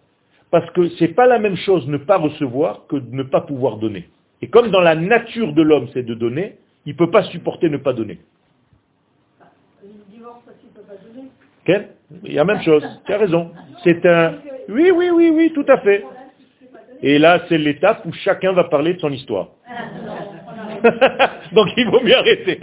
[0.49, 3.77] Parce que c'est pas la même chose ne pas recevoir que de ne pas pouvoir
[3.77, 4.09] donner.
[4.41, 7.69] Et comme dans la nature de l'homme, c'est de donner, il ne peut pas supporter
[7.69, 8.19] ne pas donner.
[11.63, 11.89] Quel
[12.23, 12.84] Il y a la même chose.
[13.05, 13.51] Tu as raison.
[13.84, 14.34] C'est un.
[14.67, 16.03] Oui, oui, oui, oui, tout à fait.
[17.04, 19.49] Et là, c'est l'étape où chacun va parler de son histoire.
[21.52, 22.60] Donc il vaut mieux arrêter.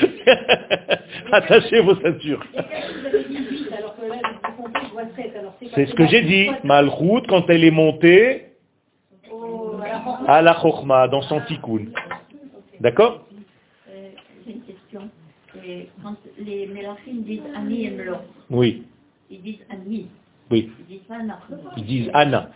[1.32, 2.44] Attachez vos ceintures.
[5.74, 6.50] C'est ce que j'ai dit.
[6.64, 8.46] Malchut, quand elle est montée
[10.26, 11.86] à la Chokhma, dans son tikkun.
[12.80, 13.26] D'accord?
[14.46, 15.08] J'ai une question.
[16.02, 17.96] Quand les Mélachim disent Ani et
[18.50, 18.84] oui.
[19.30, 20.08] ils disent Ani.
[20.50, 20.70] Oui.
[20.80, 21.40] Ils disent Anna.
[21.76, 22.50] Ils disent Anna.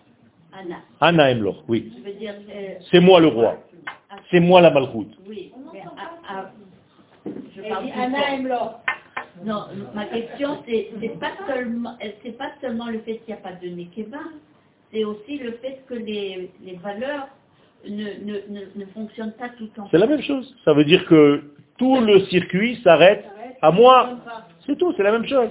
[0.52, 0.76] Anna.
[1.00, 1.92] Anna Emloch, oui.
[2.06, 3.58] Euh, c'est moi le roi.
[4.30, 5.12] C'est moi la malchoute.
[5.26, 6.50] Oui, mais à, à,
[7.24, 8.72] je parle Anna Emloch.
[9.44, 13.52] Non, ma question, c'est pas seulement, c'est pas seulement le fait qu'il n'y a pas
[13.52, 14.18] de Nekeba,
[14.92, 17.28] c'est aussi le fait que les, les valeurs
[17.88, 19.88] ne, ne, ne, ne, fonctionnent pas tout le temps.
[19.90, 20.54] C'est la même chose.
[20.64, 21.42] Ça veut dire que
[21.78, 23.24] tout le circuit s'arrête
[23.62, 24.18] à moi.
[24.66, 25.50] C'est tout, c'est la même chose.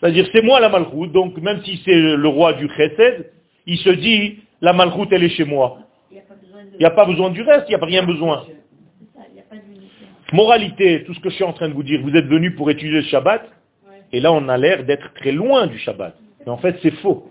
[0.00, 3.32] C'est-à-dire, c'est moi la malchoute, donc même si c'est le roi du chesed,
[3.66, 5.78] il se dit, la malchoute, elle est chez moi.
[6.10, 8.44] Il n'y a pas besoin du reste, il n'y a pas rien besoin.
[10.32, 12.70] Moralité, tout ce que je suis en train de vous dire, vous êtes venu pour
[12.70, 13.48] étudier le Shabbat,
[14.12, 16.14] et là on a l'air d'être très loin du Shabbat.
[16.44, 17.30] Mais en fait, c'est faux.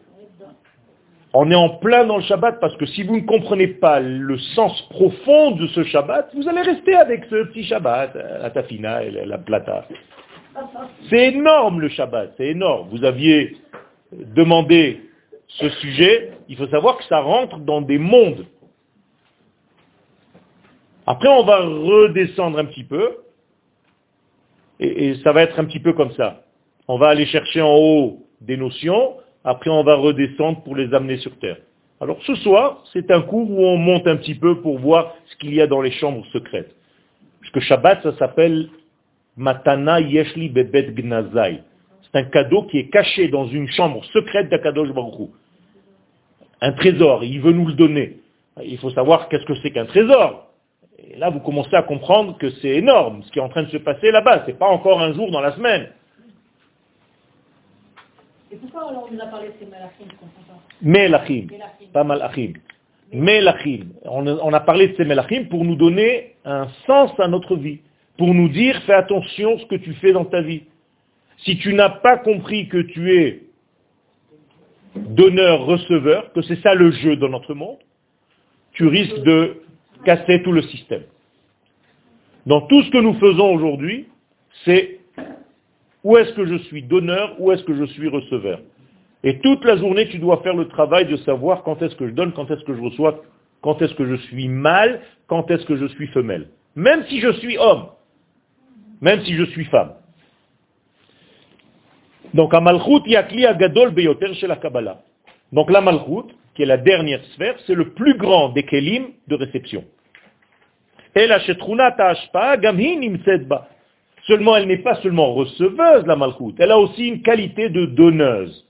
[1.33, 4.37] On est en plein dans le Shabbat parce que si vous ne comprenez pas le
[4.37, 9.11] sens profond de ce Shabbat, vous allez rester avec ce petit Shabbat, la tafina et
[9.11, 9.85] la plata.
[11.09, 12.87] C'est énorme le Shabbat, c'est énorme.
[12.89, 13.57] Vous aviez
[14.13, 15.01] demandé
[15.59, 18.45] ce sujet, il faut savoir que ça rentre dans des mondes.
[21.07, 23.17] Après, on va redescendre un petit peu,
[24.79, 26.43] et, ça va être un petit peu comme ça.
[26.87, 31.17] On va aller chercher en haut des notions, après on va redescendre pour les amener
[31.17, 31.57] sur terre.
[32.01, 35.37] Alors ce soir, c'est un cours où on monte un petit peu pour voir ce
[35.37, 36.75] qu'il y a dans les chambres secrètes.
[37.39, 38.69] Puisque Shabbat, ça s'appelle
[39.37, 41.61] Matana Yeshli Bebet Gnazai.
[42.01, 45.29] C'est un cadeau qui est caché dans une chambre secrète d'Akadosh Baruch
[46.61, 48.17] Un trésor, il veut nous le donner.
[48.63, 50.47] Il faut savoir qu'est-ce que c'est qu'un trésor.
[50.97, 53.69] Et là, vous commencez à comprendre que c'est énorme ce qui est en train de
[53.69, 54.43] se passer là-bas.
[54.45, 55.89] Ce n'est pas encore un jour dans la semaine.
[58.51, 60.05] Et pourquoi on nous a parlé de ces malachim
[60.81, 61.47] Melachim,
[61.91, 62.53] pas malachim.
[63.11, 63.87] Melachim.
[64.05, 67.79] On a parlé de ces melachim pour nous donner un sens à notre vie.
[68.17, 70.63] pour nous dire fais attention à ce que tu fais dans ta vie.
[71.39, 73.41] Si tu n'as pas compris que tu es
[74.95, 77.77] donneur-receveur, que c'est ça le jeu dans notre monde,
[78.73, 79.57] tu risques de
[80.03, 81.03] casser tout le système.
[82.45, 84.07] Dans tout ce que nous faisons aujourd'hui,
[84.63, 84.99] c'est
[86.03, 88.61] où est-ce que je suis donneur, où est-ce que je suis receveur.
[89.23, 92.13] Et toute la journée, tu dois faire le travail de savoir quand est-ce que je
[92.13, 93.23] donne, quand est-ce que je reçois,
[93.61, 96.49] quand est-ce que je suis mâle, quand est-ce que je suis femelle.
[96.75, 97.87] Même si je suis homme,
[99.01, 99.93] même si je suis femme.
[102.35, 102.53] Donc,
[103.07, 104.99] Yakli Agadol Beyoter chez la Kabbalah.
[105.53, 109.35] Donc, la Malchut, qui est la dernière sphère, c'est le plus grand des Kelim de
[109.35, 109.85] réception.
[111.15, 111.39] Et la
[112.57, 112.99] Gamhin.
[114.27, 118.65] Seulement, elle n'est pas seulement receveuse, la Malchut, elle a aussi une qualité de donneuse.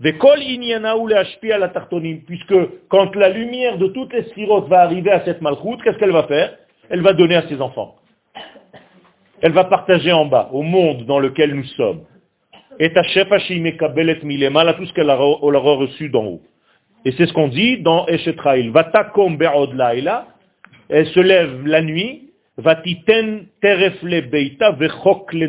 [0.00, 0.22] Puisque
[2.88, 6.24] quand la lumière de toutes les sphirotes va arriver à cette malchoute, qu'est-ce qu'elle va
[6.24, 6.56] faire?
[6.90, 7.96] Elle va donner à ses enfants.
[9.40, 12.02] Elle va partager en bas, au monde dans lequel nous sommes.
[12.80, 16.42] Et ta tout ce qu'elle aura reçu d'en haut.
[17.04, 18.68] Et c'est ce qu'on dit dans Eshetrail.
[18.68, 20.26] Vatakom be'od laila,
[20.88, 25.48] elle se lève la nuit, vatiten terefle beita vechok le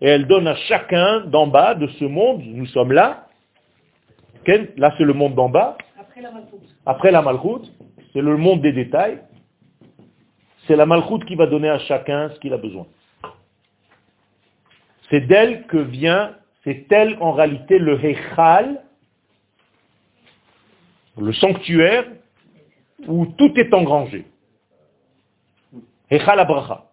[0.00, 3.26] Et elle donne à chacun d'en bas de ce monde, nous sommes là,
[4.76, 5.76] là c'est le monde d'en bas,
[6.84, 7.72] après la malchoute,
[8.12, 9.18] c'est le monde des détails,
[10.66, 12.86] c'est la malchoute qui va donner à chacun ce qu'il a besoin.
[15.10, 16.34] C'est d'elle que vient,
[16.64, 18.82] c'est elle en réalité le Hechal,
[21.18, 22.06] le sanctuaire
[23.06, 24.26] où tout est engrangé.
[26.10, 26.90] Hechal Abraha.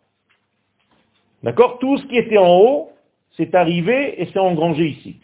[1.44, 1.80] D'accord?
[1.80, 2.92] Tout ce qui était en haut,
[3.36, 5.18] c'est arrivé et c'est engrangé ici.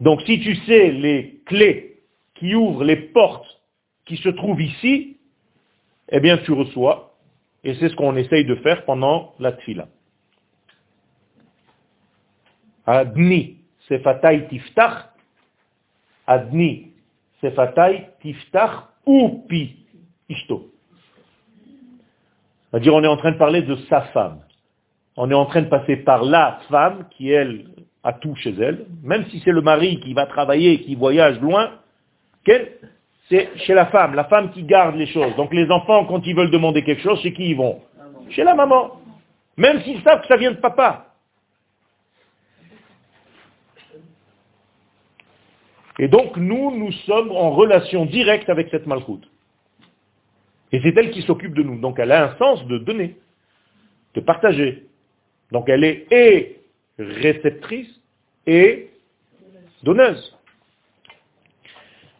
[0.00, 2.00] Donc si tu sais les clés
[2.34, 3.60] qui ouvrent les portes
[4.04, 5.16] qui se trouvent ici,
[6.10, 7.14] eh bien tu reçois.
[7.64, 9.88] Et c'est ce qu'on essaye de faire pendant la tfila.
[12.86, 13.56] Adni
[13.88, 15.10] sefatai tiftach.
[16.26, 16.92] Adni
[17.40, 18.88] sefatai tiftach
[19.48, 19.76] pi
[20.28, 20.70] ishto.
[22.70, 24.40] C'est-à-dire on est en train de parler de sa femme.
[25.16, 27.66] On est en train de passer par la femme qui, elle,
[28.06, 31.70] a tout chez elle, même si c'est le mari qui va travailler, qui voyage loin,
[33.28, 35.34] c'est chez la femme, la femme qui garde les choses.
[35.36, 37.80] Donc les enfants, quand ils veulent demander quelque chose, chez qui ils vont
[38.30, 38.92] Chez la maman.
[39.56, 41.05] Même s'ils savent que ça vient de papa.
[45.99, 49.29] Et donc nous, nous sommes en relation directe avec cette malchoute.
[50.71, 51.79] Et c'est elle qui s'occupe de nous.
[51.79, 53.17] Donc elle a un sens de donner,
[54.15, 54.85] de partager.
[55.51, 56.59] Donc elle est et
[56.97, 57.89] réceptrice
[58.47, 58.89] et
[59.83, 60.35] donneuse.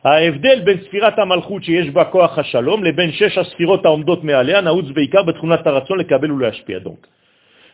[0.04, 5.24] ההבדל בין ספירת המלכות שיש בה כוח השלום לבין שש הספירות העומדות מעליה נעוץ בעיקר
[5.24, 6.78] בתכונת הרצון לקבל ולהשפיע.
[6.78, 7.08] Donc,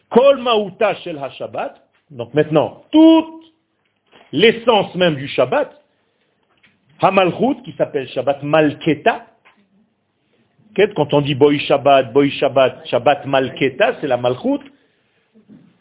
[0.10, 1.80] כל מהותה של השבת,
[2.12, 3.44] donc maintenant, toute
[4.34, 5.72] l'essence même du Shabbat,
[7.01, 9.27] Hamalchut, qui s'appelle Shabbat Malketa,
[10.95, 14.61] quand on dit Boy Shabbat, Boy Shabbat, Shabbat Malketa, c'est la Malchut,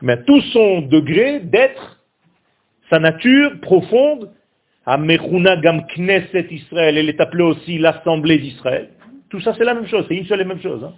[0.01, 2.01] mais tout son degré d'être,
[2.89, 4.31] sa nature profonde,
[4.85, 8.89] Amechuna Gam Knesset Israël, elle est appelée aussi l'Assemblée d'Israël.
[9.29, 10.83] Tout ça c'est la même chose, c'est une seule et même chose.
[10.83, 10.93] Hein.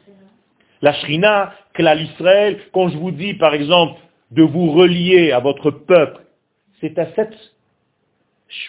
[0.81, 3.99] La Shrina, Klal Israël, quand je vous dis par exemple
[4.31, 6.21] de vous relier à votre peuple,
[6.81, 7.33] c'est à cet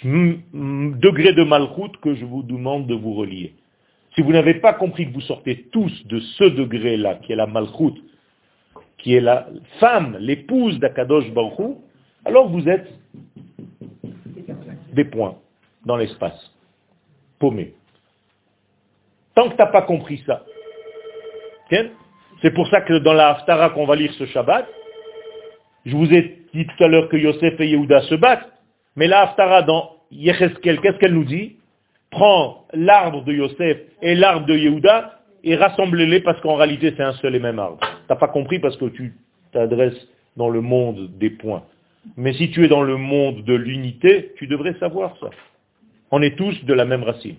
[0.03, 3.55] degré de malchoute que je vous demande de vous relier.
[4.15, 7.47] Si vous n'avez pas compris que vous sortez tous de ce degré-là, qui est la
[7.47, 7.99] malchoute,
[8.99, 9.49] qui est la
[9.81, 11.77] femme, l'épouse d'Akadosh Baruch
[12.25, 12.89] alors vous êtes
[14.93, 15.37] des points
[15.85, 16.53] dans l'espace,
[17.39, 17.75] paumés.
[19.35, 20.45] Tant que tu n'as pas compris ça,
[22.43, 24.67] c'est pour ça que dans la Haftara qu'on va lire ce Shabbat,
[25.85, 28.51] je vous ai dit tout à l'heure que Yosef et Yehuda se battent,
[28.97, 31.57] mais la Haftara dans Yecheskel, qu'est-ce qu'elle nous dit?
[32.11, 37.15] Prends l'arbre de Yosef et l'arbre de Yehuda et rassemblez-les parce qu'en réalité c'est un
[37.15, 37.81] seul et même arbre.
[37.81, 39.15] Tu n'as pas compris parce que tu
[39.53, 41.65] t'adresses dans le monde des points.
[42.17, 45.31] Mais si tu es dans le monde de l'unité, tu devrais savoir ça.
[46.11, 47.37] On est tous de la même racine.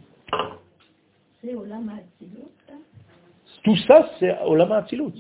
[3.63, 5.13] Tout ça, c'est Olama Atzilut.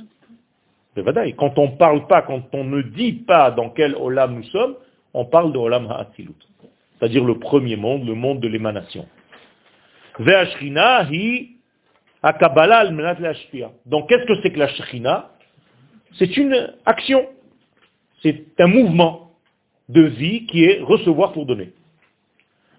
[1.37, 4.75] Quand on ne parle pas, quand on ne dit pas dans quel Olam nous sommes,
[5.15, 6.35] on parle de Olam Ha'atzilut.
[6.99, 9.07] C'est-à-dire le premier monde, le monde de l'émanation.
[10.19, 11.51] hi
[13.85, 15.31] donc qu'est-ce que c'est que la Shekhinah
[16.17, 17.27] C'est une action,
[18.23, 19.31] c'est un mouvement
[19.89, 21.71] de vie qui est recevoir pour donner.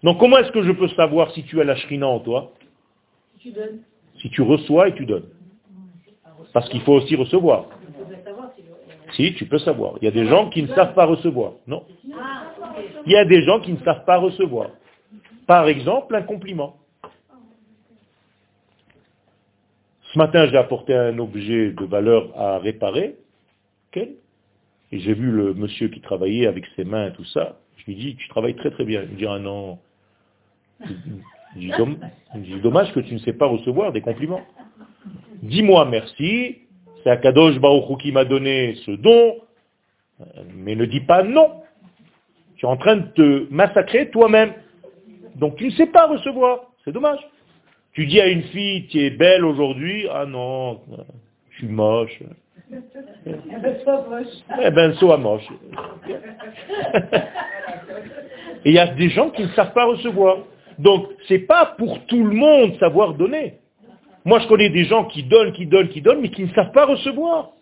[0.02, 2.52] Donc comment est-ce que je peux savoir si tu as la Shekhinah en toi?
[3.36, 3.80] Si tu donnes.
[4.20, 5.28] Si tu reçois et tu donnes.
[6.52, 7.66] Parce qu'il faut aussi recevoir.
[9.16, 9.94] Si, tu peux savoir.
[10.00, 11.54] Il y a des gens qui ne savent pas recevoir.
[11.66, 11.84] Non.
[13.06, 14.70] Il y a des gens qui ne savent pas recevoir.
[15.46, 16.76] Par exemple, un compliment.
[20.12, 23.16] Ce matin, j'ai apporté un objet de valeur à réparer.
[24.92, 27.58] Et j'ai vu le monsieur qui travaillait avec ses mains et tout ça.
[27.76, 29.02] Je lui dis, tu travailles très très bien.
[29.02, 29.78] Il me dit, ah non.
[30.84, 30.92] Je
[32.36, 34.42] dis, dommage que tu ne sais pas recevoir des compliments.
[35.42, 36.58] Dis-moi merci,
[37.06, 39.36] c'est Akadosh Baruch qui m'a donné ce don,
[40.56, 41.62] mais ne dis pas non.
[42.56, 44.52] Tu es en train de te massacrer toi-même.
[45.36, 46.72] Donc tu ne sais pas recevoir.
[46.84, 47.20] C'est dommage.
[47.92, 50.80] Tu dis à une fille, tu es belle aujourd'hui, ah non,
[51.50, 52.20] je suis moche.
[52.72, 55.46] Eh ben, sois moche.
[58.64, 60.38] Et il y a des gens qui ne savent pas recevoir.
[60.80, 63.60] Donc, c'est pas pour tout le monde savoir donner.
[64.26, 66.72] Moi, je connais des gens qui donnent, qui donnent, qui donnent, mais qui ne savent
[66.72, 67.52] pas recevoir.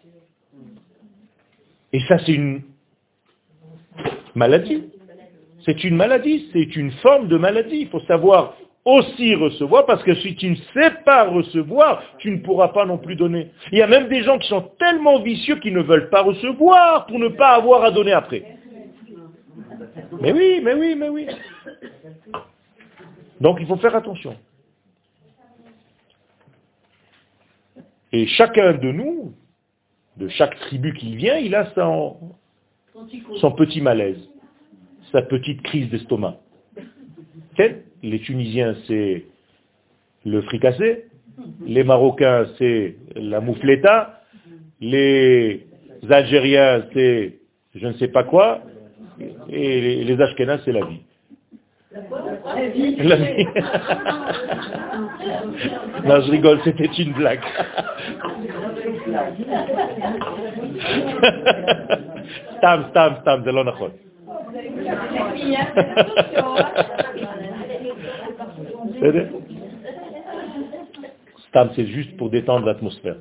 [1.92, 2.62] Et ça, c'est une
[4.34, 4.84] maladie.
[5.66, 7.80] C'est une maladie, c'est une forme de maladie.
[7.82, 8.56] Il faut savoir
[8.86, 12.96] aussi recevoir, parce que si tu ne sais pas recevoir, tu ne pourras pas non
[12.96, 13.50] plus donner.
[13.70, 17.04] Il y a même des gens qui sont tellement vicieux qu'ils ne veulent pas recevoir
[17.04, 18.42] pour ne pas avoir à donner après.
[20.18, 21.26] Mais oui, mais oui, mais oui.
[23.38, 24.34] Donc il faut faire attention.
[28.14, 29.34] Et chacun de nous,
[30.18, 32.16] de chaque tribu qui vient, il a son,
[33.56, 34.28] petit malaise,
[35.10, 36.38] sa petite crise d'estomac
[38.04, 39.24] les Tunisiens, c'est
[40.24, 41.06] le fricassé,
[41.66, 44.20] les Marocains, c'est la moufleta,
[44.80, 45.66] les
[46.08, 47.38] Algériens, c'est
[47.74, 48.62] je ne sais pas quoi,
[49.48, 51.00] et les, Ashkenaz, c'est la vie.
[51.94, 53.46] La vie.
[56.04, 57.40] non, je rigole, c'était une blague.
[62.56, 63.92] stam, stam, stam, c'est l'onachon.
[71.48, 73.18] Stam, c'est juste pour détendre l'atmosphère.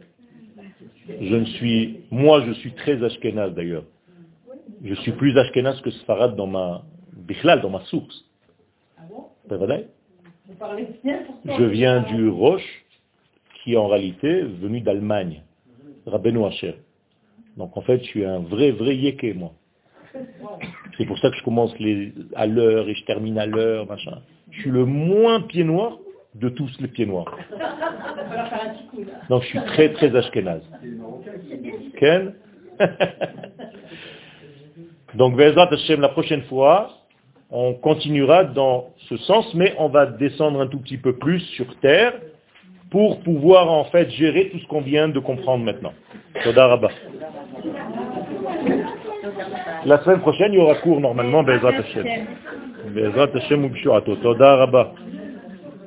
[1.08, 3.84] Je ne suis, moi je suis très ashkenaz d'ailleurs.
[4.84, 6.82] Je suis plus ashkenaz que Sfarad dans ma,
[7.16, 8.26] bichlal, dans ma source.
[11.46, 12.86] Je viens du Roche,
[13.64, 15.44] qui est en réalité venu d'Allemagne,
[16.06, 16.76] Rabbeinu Hacher.
[17.58, 19.52] Donc en fait, je suis un vrai, vrai yéké, moi.
[20.98, 24.20] C'est pour ça que je commence les, à l'heure et je termine à l'heure, machin.
[24.52, 25.98] Je suis le moins pied noir
[26.36, 27.38] de tous les pieds noirs.
[29.30, 30.62] Donc je suis très très ashkenaz.
[31.98, 32.34] Ken?
[35.16, 36.90] Donc Bezrat Hashem, la prochaine fois,
[37.54, 41.68] on continuera dans ce sens, mais on va descendre un tout petit peu plus sur
[41.82, 42.14] terre
[42.90, 45.94] pour pouvoir en fait gérer tout ce qu'on vient de comprendre maintenant.
[46.44, 46.90] Sodaraba.
[49.86, 52.08] La semaine prochaine, il y aura cours normalement, Bezrat Hashem.
[53.36, 53.70] Hashem ou